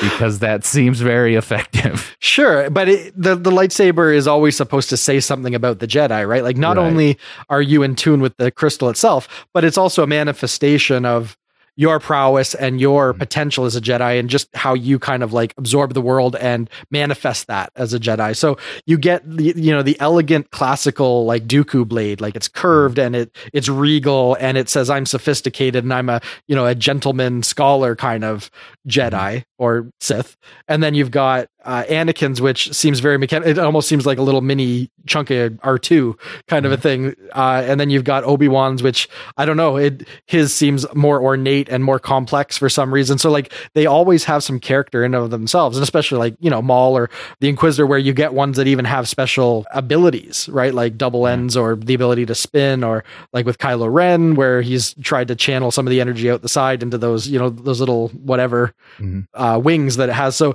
because 0.00 0.40
that 0.40 0.64
seems 0.64 1.00
very 1.00 1.36
effective. 1.36 2.14
Sure, 2.20 2.68
but 2.68 2.88
it, 2.88 3.14
the 3.16 3.34
the 3.34 3.50
lightsaber 3.50 4.14
is 4.14 4.26
always 4.26 4.56
supposed 4.56 4.90
to 4.90 4.96
say 4.96 5.20
something 5.20 5.54
about 5.54 5.78
the 5.78 5.86
Jedi, 5.86 6.28
right? 6.28 6.42
Like 6.42 6.56
not 6.56 6.76
Right. 6.76 6.86
only 6.86 7.18
are 7.48 7.62
you 7.62 7.82
in 7.82 7.94
tune 7.96 8.20
with 8.20 8.36
the 8.36 8.50
crystal 8.50 8.90
itself, 8.90 9.46
but 9.54 9.64
it's 9.64 9.78
also 9.78 10.02
a 10.02 10.06
manifestation 10.06 11.06
of 11.06 11.36
your 11.76 11.98
prowess 12.00 12.54
and 12.54 12.80
your 12.80 13.14
Mhm. 13.14 13.18
potential 13.18 13.64
as 13.64 13.74
a 13.76 13.80
Jedi 13.80 14.18
and 14.18 14.28
just 14.28 14.48
how 14.54 14.74
you 14.74 14.98
kind 14.98 15.22
of 15.22 15.32
like 15.32 15.54
absorb 15.56 15.94
the 15.94 16.00
world 16.02 16.36
and 16.36 16.68
manifest 16.90 17.46
that 17.46 17.70
as 17.76 17.94
a 17.94 17.98
Jedi. 18.00 18.36
So 18.36 18.58
you 18.86 18.98
get 18.98 19.22
the 19.28 19.52
you 19.56 19.72
know 19.72 19.82
the 19.82 19.98
elegant 20.00 20.50
classical 20.50 21.24
like 21.24 21.46
Dooku 21.46 21.86
blade, 21.86 22.20
like 22.20 22.36
it's 22.36 22.48
curved 22.48 22.98
and 22.98 23.16
it 23.16 23.36
it's 23.52 23.68
regal 23.68 24.36
and 24.40 24.58
it 24.58 24.68
says 24.68 24.90
I'm 24.90 25.06
sophisticated 25.06 25.84
and 25.84 25.92
I'm 25.94 26.08
a 26.08 26.20
you 26.46 26.54
know 26.56 26.66
a 26.66 26.74
gentleman 26.74 27.42
scholar 27.42 27.96
kind 27.96 28.24
of 28.24 28.50
Jedi 28.88 29.44
or 29.58 29.88
Sith. 30.00 30.36
And 30.68 30.82
then 30.82 30.94
you've 30.94 31.10
got 31.10 31.48
uh, 31.64 31.84
Anakin's, 31.84 32.40
which 32.40 32.72
seems 32.72 33.00
very 33.00 33.18
mechanical. 33.18 33.50
It 33.50 33.58
almost 33.58 33.88
seems 33.88 34.04
like 34.06 34.18
a 34.18 34.22
little 34.22 34.40
mini 34.40 34.90
chunk 35.06 35.30
of 35.30 35.52
R2 35.54 36.14
kind 36.48 36.66
of 36.66 36.72
a 36.72 36.76
thing. 36.76 37.14
Uh, 37.34 37.62
and 37.66 37.78
then 37.80 37.90
you've 37.90 38.04
got 38.04 38.24
Obi-Wan's, 38.24 38.82
which 38.82 39.08
I 39.36 39.44
don't 39.44 39.56
know, 39.56 39.76
it, 39.76 40.06
his 40.26 40.52
seems 40.54 40.86
more 40.94 41.20
ornate 41.22 41.68
and 41.68 41.82
more 41.82 41.98
complex 41.98 42.56
for 42.58 42.68
some 42.68 42.92
reason. 42.92 43.18
So 43.18 43.30
like 43.30 43.52
they 43.74 43.86
always 43.86 44.24
have 44.24 44.44
some 44.44 44.60
character 44.60 45.04
in 45.04 45.14
of 45.14 45.30
themselves. 45.30 45.76
And 45.76 45.82
especially 45.82 46.18
like, 46.18 46.36
you 46.40 46.50
know, 46.50 46.62
Maul 46.62 46.96
or 46.96 47.10
the 47.40 47.48
Inquisitor, 47.48 47.86
where 47.86 47.98
you 47.98 48.12
get 48.12 48.32
ones 48.34 48.56
that 48.56 48.66
even 48.66 48.84
have 48.84 49.08
special 49.08 49.66
abilities, 49.72 50.48
right? 50.48 50.72
Like 50.74 50.96
double 50.96 51.26
ends 51.26 51.56
or 51.56 51.76
the 51.76 51.94
ability 51.94 52.26
to 52.26 52.34
spin 52.34 52.82
or 52.84 53.04
like 53.32 53.46
with 53.46 53.58
Kylo 53.58 53.92
Ren, 53.92 54.34
where 54.34 54.62
he's 54.62 54.94
tried 55.02 55.28
to 55.28 55.36
channel 55.36 55.70
some 55.70 55.86
of 55.86 55.90
the 55.90 56.00
energy 56.00 56.30
out 56.30 56.42
the 56.42 56.48
side 56.48 56.82
into 56.82 56.98
those, 56.98 57.28
you 57.28 57.38
know, 57.38 57.50
those 57.50 57.80
little 57.80 58.08
whatever 58.08 58.72
Mhm. 59.00 59.26
uh, 59.34 59.60
wings 59.62 59.96
that 59.96 60.08
it 60.08 60.12
has. 60.12 60.36
So 60.36 60.54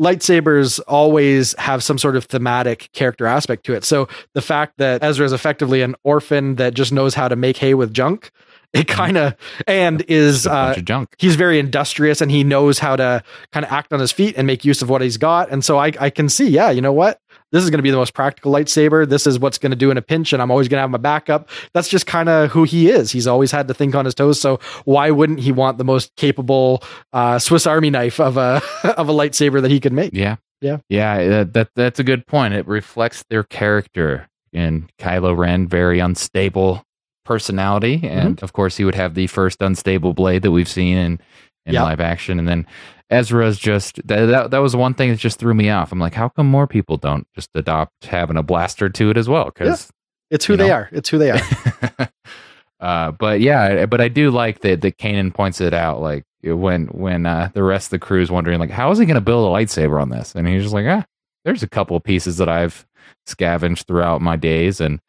lightsabers 0.00 0.80
always 0.88 1.54
have 1.58 1.82
some 1.82 1.98
sort 1.98 2.16
of 2.16 2.24
thematic 2.24 2.88
character 2.92 3.26
aspect 3.26 3.64
to 3.66 3.74
it. 3.74 3.84
So 3.84 4.08
the 4.32 4.40
fact 4.40 4.78
that 4.78 5.04
Ezra 5.04 5.26
is 5.26 5.32
effectively 5.32 5.82
an 5.82 5.94
orphan 6.04 6.54
that 6.56 6.74
just 6.74 6.90
knows 6.90 7.14
how 7.14 7.28
to 7.28 7.36
make 7.36 7.58
hay 7.58 7.74
with 7.74 7.92
junk, 7.92 8.30
it 8.72 8.86
kind 8.88 9.16
of 9.16 9.34
and 9.66 10.02
is 10.02 10.46
uh, 10.46 10.74
junk. 10.76 11.14
he's 11.18 11.34
very 11.34 11.58
industrious 11.58 12.20
and 12.20 12.30
he 12.30 12.44
knows 12.44 12.78
how 12.78 12.94
to 12.94 13.22
kind 13.52 13.66
of 13.66 13.72
act 13.72 13.92
on 13.92 13.98
his 13.98 14.12
feet 14.12 14.36
and 14.36 14.46
make 14.46 14.64
use 14.64 14.80
of 14.80 14.88
what 14.88 15.02
he's 15.02 15.16
got. 15.16 15.50
And 15.50 15.64
so 15.64 15.78
I, 15.78 15.92
I 15.98 16.08
can 16.08 16.28
see, 16.28 16.48
yeah, 16.48 16.70
you 16.70 16.80
know 16.80 16.92
what? 16.92 17.20
This 17.52 17.64
is 17.64 17.70
going 17.70 17.78
to 17.78 17.82
be 17.82 17.90
the 17.90 17.96
most 17.96 18.14
practical 18.14 18.52
lightsaber. 18.52 19.08
This 19.08 19.26
is 19.26 19.38
what's 19.38 19.58
going 19.58 19.70
to 19.70 19.76
do 19.76 19.90
in 19.90 19.96
a 19.96 20.02
pinch, 20.02 20.32
and 20.32 20.40
I'm 20.40 20.50
always 20.50 20.68
going 20.68 20.78
to 20.78 20.82
have 20.82 20.90
my 20.90 20.98
backup. 20.98 21.48
That's 21.72 21.88
just 21.88 22.06
kind 22.06 22.28
of 22.28 22.50
who 22.50 22.64
he 22.64 22.88
is. 22.88 23.10
He's 23.10 23.26
always 23.26 23.50
had 23.50 23.66
to 23.68 23.74
think 23.74 23.94
on 23.94 24.04
his 24.04 24.14
toes. 24.14 24.40
So 24.40 24.60
why 24.84 25.10
wouldn't 25.10 25.40
he 25.40 25.50
want 25.52 25.78
the 25.78 25.84
most 25.84 26.14
capable 26.16 26.82
uh, 27.12 27.38
Swiss 27.38 27.66
Army 27.66 27.90
knife 27.90 28.20
of 28.20 28.36
a 28.36 28.62
of 28.96 29.08
a 29.08 29.12
lightsaber 29.12 29.60
that 29.62 29.70
he 29.70 29.80
could 29.80 29.92
make? 29.92 30.12
Yeah. 30.14 30.36
Yeah. 30.60 30.78
Yeah. 30.88 31.14
uh, 31.14 31.44
That 31.52 31.70
that's 31.74 31.98
a 31.98 32.04
good 32.04 32.26
point. 32.26 32.54
It 32.54 32.66
reflects 32.68 33.24
their 33.30 33.42
character. 33.42 34.28
And 34.52 34.90
Kylo 34.98 35.36
Ren, 35.36 35.66
very 35.68 36.00
unstable 36.00 36.82
personality, 37.24 37.98
Mm-hmm. 37.98 38.06
and 38.18 38.42
of 38.42 38.52
course 38.52 38.76
he 38.76 38.84
would 38.84 38.94
have 38.94 39.14
the 39.14 39.26
first 39.28 39.62
unstable 39.62 40.12
blade 40.14 40.42
that 40.42 40.50
we've 40.50 40.68
seen 40.68 40.96
in 40.96 41.20
in 41.66 41.74
Yep. 41.74 41.82
live 41.82 42.00
action. 42.00 42.38
And 42.38 42.48
then 42.48 42.66
Ezra's 43.10 43.58
just 43.58 43.96
that, 44.06 44.26
that 44.26 44.50
that 44.52 44.58
was 44.58 44.76
one 44.76 44.94
thing 44.94 45.10
that 45.10 45.18
just 45.18 45.38
threw 45.38 45.54
me 45.54 45.68
off. 45.70 45.92
I'm 45.92 45.98
like, 45.98 46.14
how 46.14 46.28
come 46.28 46.46
more 46.46 46.66
people 46.66 46.96
don't 46.96 47.26
just 47.34 47.50
adopt 47.54 48.04
having 48.04 48.36
a 48.36 48.42
blaster 48.42 48.88
to 48.88 49.10
it 49.10 49.16
as 49.16 49.28
well? 49.28 49.46
Because 49.46 49.90
It's 50.30 50.44
who 50.44 50.56
they 50.56 50.68
know? 50.68 50.74
are. 50.74 50.88
It's 50.92 51.08
who 51.08 51.18
they 51.18 51.30
are. 51.30 51.40
uh, 52.80 53.10
but 53.12 53.40
yeah, 53.40 53.86
but 53.86 54.00
I 54.00 54.08
do 54.08 54.30
like 54.30 54.60
that 54.60 54.80
that 54.82 54.98
Kanan 54.98 55.34
points 55.34 55.60
it 55.60 55.74
out. 55.74 56.00
Like 56.00 56.24
when 56.42 56.86
when 56.86 57.26
uh, 57.26 57.50
the 57.52 57.62
rest 57.64 57.86
of 57.88 57.90
the 57.90 57.98
crew 57.98 58.22
is 58.22 58.30
wondering, 58.30 58.60
like, 58.60 58.70
how 58.70 58.90
is 58.90 58.98
he 58.98 59.06
going 59.06 59.16
to 59.16 59.20
build 59.20 59.46
a 59.46 59.52
lightsaber 59.52 60.00
on 60.00 60.10
this? 60.10 60.34
And 60.34 60.46
he's 60.46 60.62
just 60.62 60.74
like, 60.74 60.86
ah, 60.86 61.04
there's 61.44 61.62
a 61.62 61.68
couple 61.68 61.96
of 61.96 62.04
pieces 62.04 62.36
that 62.36 62.48
I've 62.48 62.86
scavenged 63.26 63.86
throughout 63.86 64.22
my 64.22 64.36
days, 64.36 64.80
and 64.80 65.00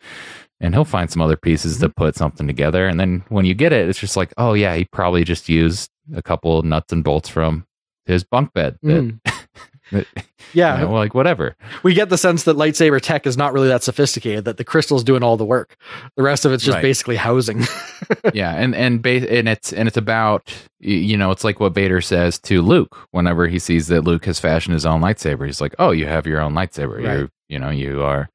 and 0.60 0.74
he'll 0.74 0.86
find 0.86 1.10
some 1.12 1.22
other 1.22 1.38
pieces 1.38 1.80
to 1.80 1.90
put 1.90 2.16
something 2.16 2.48
together. 2.48 2.88
And 2.88 3.00
then 3.00 3.24
when 3.30 3.46
you 3.46 3.54
get 3.54 3.74
it, 3.74 3.90
it's 3.90 4.00
just 4.00 4.18
like, 4.18 4.34
oh 4.38 4.54
yeah, 4.54 4.76
he 4.76 4.86
probably 4.86 5.24
just 5.24 5.50
used 5.50 5.90
a 6.16 6.22
couple 6.22 6.58
of 6.58 6.66
nuts 6.66 6.92
and 6.92 7.04
bolts 7.04 7.30
from 7.30 7.66
his 8.12 8.24
bunk 8.24 8.54
bed. 8.54 8.78
That, 8.84 8.91
Mm. 9.04 9.19
that- 9.91 10.08
Yeah, 10.54 10.80
you 10.82 10.86
know, 10.86 10.93
like 10.93 11.13
whatever. 11.13 11.56
we 11.84 11.93
get 11.93 12.10
the 12.10 12.17
sense 12.17 12.43
that 12.43 12.56
lightsaber 12.58 13.00
tech 13.02 13.26
is 13.28 13.38
not 13.38 13.52
really 13.54 13.67
that 13.69 13.84
sophisticated. 13.84 14.45
That 14.45 14.58
the 14.58 14.63
crystal's 14.63 15.04
doing 15.04 15.21
all 15.24 15.38
the 15.38 15.45
work. 15.45 15.76
The 16.17 16.24
rest 16.24 16.43
of 16.45 16.52
it's 16.54 16.63
just 16.63 16.76
Right. 16.76 16.82
basically 16.82 17.15
housing. 17.17 17.63
yeah, 18.34 18.54
and 18.56 18.74
and 18.76 19.02
ba- 19.02 19.30
and 19.34 19.47
it's 19.50 19.71
and 19.74 19.88
it's 19.88 19.97
about 19.97 20.54
you 20.80 21.15
know 21.17 21.32
it's 21.32 21.43
like 21.43 21.60
what 21.60 21.74
Vader 21.74 22.02
says 22.02 22.38
to 22.39 22.62
Luke 22.62 22.97
whenever 23.12 23.47
he 23.47 23.60
sees 23.60 23.88
that 23.88 24.04
Luke 24.04 24.26
has 24.26 24.39
fashioned 24.39 24.74
his 24.74 24.86
own 24.86 25.02
lightsaber. 25.02 25.45
He's 25.45 25.62
like, 25.62 25.76
"Oh, 25.80 25.91
you 25.91 26.06
have 26.06 26.26
your 26.28 26.41
own 26.41 26.54
lightsaber. 26.54 26.97
Right. 27.06 27.19
You 27.19 27.30
you 27.50 27.60
know 27.60 27.69
you 27.69 28.02
are, 28.02 28.30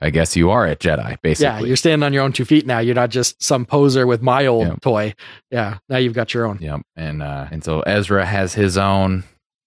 I 0.00 0.10
guess 0.10 0.36
you 0.36 0.50
are 0.50 0.66
a 0.66 0.76
Jedi 0.76 1.16
basically. 1.22 1.44
yeah, 1.44 1.52
basically." 1.52 1.68
you're 1.68 1.76
standing 1.76 2.04
on 2.04 2.12
your 2.12 2.22
own 2.22 2.32
two 2.32 2.44
feet 2.44 2.66
now. 2.66 2.78
You're 2.80 2.94
not 2.94 3.10
just 3.10 3.42
some 3.42 3.64
poser 3.64 4.06
with 4.06 4.22
my 4.22 4.46
old 4.46 4.66
Yeah. 4.68 4.74
toy. 4.82 5.14
Yeah, 5.50 5.78
now 5.88 5.96
you've 5.96 6.12
got 6.14 6.34
your 6.34 6.46
own. 6.46 6.58
Yep, 6.60 6.82
and 6.96 7.22
uh, 7.22 7.46
and 7.50 7.64
so 7.64 7.80
Ezra 7.80 8.24
has 8.26 8.54
his 8.54 8.76
own, 8.76 9.24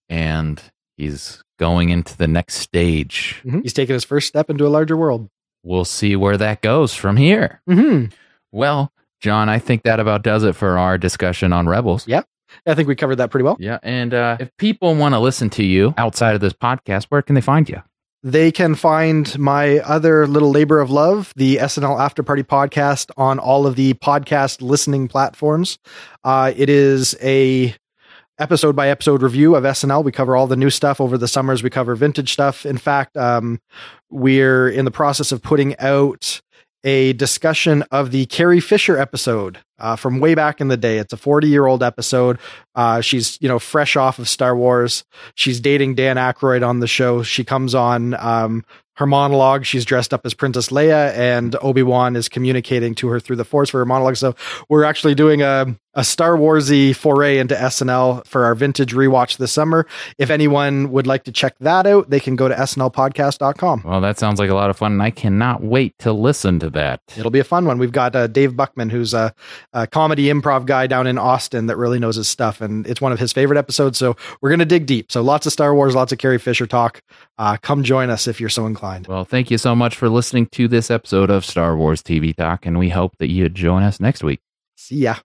and 0.08 0.62
he's 0.96 1.42
going 1.58 1.90
into 1.90 2.16
the 2.16 2.28
next 2.28 2.54
stage. 2.56 3.40
Mhm. 3.44 3.62
He's 3.62 3.72
taking 3.72 3.94
his 3.94 4.04
first 4.04 4.28
step 4.28 4.48
into 4.50 4.66
a 4.66 4.68
larger 4.70 4.96
world. 4.96 5.28
We'll 5.62 5.84
see 5.84 6.16
where 6.16 6.36
that 6.38 6.62
goes 6.62 6.94
from 6.94 7.16
here. 7.16 7.60
hmm 7.66 8.06
Well, 8.52 8.92
John, 9.20 9.48
I 9.50 9.58
think 9.58 9.82
that 9.82 10.00
about 10.00 10.22
does 10.22 10.42
it 10.44 10.56
for 10.56 10.78
our 10.78 10.96
discussion 10.96 11.52
on 11.52 11.68
Rebels. 11.68 12.08
Yeah. 12.08 12.22
I 12.66 12.74
think 12.74 12.88
we 12.88 12.96
covered 12.96 13.16
that 13.16 13.30
pretty 13.30 13.44
well. 13.44 13.56
Yeah, 13.60 13.78
and 13.82 14.12
uh, 14.14 14.36
if 14.40 14.50
people 14.56 14.94
want 14.96 15.14
to 15.14 15.18
listen 15.20 15.50
to 15.50 15.62
you 15.64 15.94
outside 15.98 16.34
of 16.34 16.40
this 16.40 16.52
podcast, 16.54 17.04
where 17.10 17.22
can 17.22 17.34
they 17.36 17.40
find 17.40 17.68
you? 17.68 17.80
They 18.22 18.52
can 18.52 18.74
find 18.74 19.38
my 19.38 19.78
other 19.78 20.26
little 20.26 20.50
labor 20.50 20.78
of 20.78 20.90
love, 20.90 21.32
the 21.36 21.56
SNL 21.56 21.98
After 21.98 22.22
Party 22.22 22.42
podcast, 22.42 23.10
on 23.16 23.38
all 23.38 23.66
of 23.66 23.76
the 23.76 23.94
podcast 23.94 24.60
listening 24.60 25.08
platforms. 25.08 25.78
Uh, 26.22 26.52
it 26.54 26.68
is 26.68 27.16
a 27.22 27.74
episode 28.38 28.76
by 28.76 28.90
episode 28.90 29.22
review 29.22 29.54
of 29.54 29.64
SNL. 29.64 30.04
We 30.04 30.12
cover 30.12 30.36
all 30.36 30.46
the 30.46 30.56
new 30.56 30.68
stuff 30.68 31.00
over 31.00 31.16
the 31.16 31.28
summers. 31.28 31.62
We 31.62 31.70
cover 31.70 31.94
vintage 31.94 32.30
stuff. 32.30 32.66
In 32.66 32.76
fact, 32.76 33.16
um, 33.16 33.58
we're 34.10 34.68
in 34.68 34.84
the 34.84 34.90
process 34.90 35.32
of 35.32 35.40
putting 35.40 35.78
out 35.78 36.42
a 36.84 37.12
discussion 37.14 37.84
of 37.90 38.10
the 38.10 38.26
Carrie 38.26 38.60
Fisher 38.60 38.98
episode 38.98 39.58
uh, 39.78 39.96
from 39.96 40.20
way 40.20 40.34
back 40.34 40.60
in 40.60 40.68
the 40.68 40.76
day. 40.76 40.98
It's 40.98 41.12
a 41.12 41.16
40 41.16 41.48
year 41.48 41.66
old 41.66 41.82
episode. 41.82 42.38
Uh, 42.74 43.00
she's, 43.00 43.38
you 43.40 43.48
know, 43.48 43.58
fresh 43.58 43.96
off 43.96 44.18
of 44.18 44.28
Star 44.28 44.56
Wars. 44.56 45.04
She's 45.34 45.60
dating 45.60 45.94
Dan 45.94 46.16
Aykroyd 46.16 46.66
on 46.66 46.80
the 46.80 46.86
show. 46.86 47.22
She 47.22 47.44
comes 47.44 47.74
on 47.74 48.14
um, 48.14 48.64
her 49.00 49.06
monologue. 49.06 49.64
She's 49.64 49.86
dressed 49.86 50.12
up 50.12 50.26
as 50.26 50.34
Princess 50.34 50.68
Leia, 50.68 51.12
and 51.14 51.56
Obi 51.62 51.82
Wan 51.82 52.16
is 52.16 52.28
communicating 52.28 52.94
to 52.96 53.08
her 53.08 53.18
through 53.18 53.36
the 53.36 53.46
Force 53.46 53.70
for 53.70 53.78
her 53.78 53.86
monologue. 53.86 54.16
So 54.16 54.36
we're 54.68 54.84
actually 54.84 55.14
doing 55.14 55.40
a, 55.40 55.74
a 55.94 56.04
Star 56.04 56.36
Warsy 56.36 56.94
foray 56.94 57.38
into 57.38 57.54
SNL 57.54 58.26
for 58.26 58.44
our 58.44 58.54
vintage 58.54 58.92
rewatch 58.92 59.38
this 59.38 59.52
summer. 59.52 59.86
If 60.18 60.28
anyone 60.28 60.92
would 60.92 61.06
like 61.06 61.24
to 61.24 61.32
check 61.32 61.56
that 61.60 61.86
out, 61.86 62.10
they 62.10 62.20
can 62.20 62.36
go 62.36 62.46
to 62.48 62.54
snlpodcast.com. 62.54 63.82
Well, 63.86 64.02
that 64.02 64.18
sounds 64.18 64.38
like 64.38 64.50
a 64.50 64.54
lot 64.54 64.68
of 64.68 64.76
fun, 64.76 64.92
and 64.92 65.02
I 65.02 65.10
cannot 65.10 65.62
wait 65.62 65.98
to 66.00 66.12
listen 66.12 66.58
to 66.58 66.68
that. 66.70 67.00
It'll 67.16 67.30
be 67.30 67.40
a 67.40 67.44
fun 67.44 67.64
one. 67.64 67.78
We've 67.78 67.92
got 67.92 68.14
uh, 68.14 68.26
Dave 68.26 68.54
Buckman, 68.54 68.90
who's 68.90 69.14
a, 69.14 69.34
a 69.72 69.86
comedy 69.86 70.26
improv 70.26 70.66
guy 70.66 70.86
down 70.86 71.06
in 71.06 71.16
Austin 71.16 71.66
that 71.68 71.78
really 71.78 71.98
knows 71.98 72.16
his 72.16 72.28
stuff, 72.28 72.60
and 72.60 72.86
it's 72.86 73.00
one 73.00 73.12
of 73.12 73.18
his 73.18 73.32
favorite 73.32 73.58
episodes. 73.58 73.96
So 73.96 74.14
we're 74.42 74.50
going 74.50 74.58
to 74.58 74.66
dig 74.66 74.84
deep. 74.84 75.10
So 75.10 75.22
lots 75.22 75.46
of 75.46 75.52
Star 75.54 75.74
Wars, 75.74 75.94
lots 75.94 76.12
of 76.12 76.18
Carrie 76.18 76.38
Fisher 76.38 76.66
talk. 76.66 77.02
Uh, 77.38 77.56
come 77.62 77.82
join 77.82 78.10
us 78.10 78.28
if 78.28 78.38
you're 78.38 78.50
so 78.50 78.66
inclined. 78.66 78.89
Well, 79.08 79.24
thank 79.24 79.50
you 79.50 79.58
so 79.58 79.74
much 79.74 79.96
for 79.96 80.08
listening 80.08 80.46
to 80.52 80.68
this 80.68 80.90
episode 80.90 81.30
of 81.30 81.44
Star 81.44 81.76
Wars 81.76 82.02
TV 82.02 82.34
Talk, 82.34 82.66
and 82.66 82.78
we 82.78 82.88
hope 82.88 83.16
that 83.18 83.30
you 83.30 83.48
join 83.48 83.82
us 83.82 84.00
next 84.00 84.22
week. 84.24 84.40
See 84.76 84.96
ya. 84.96 85.14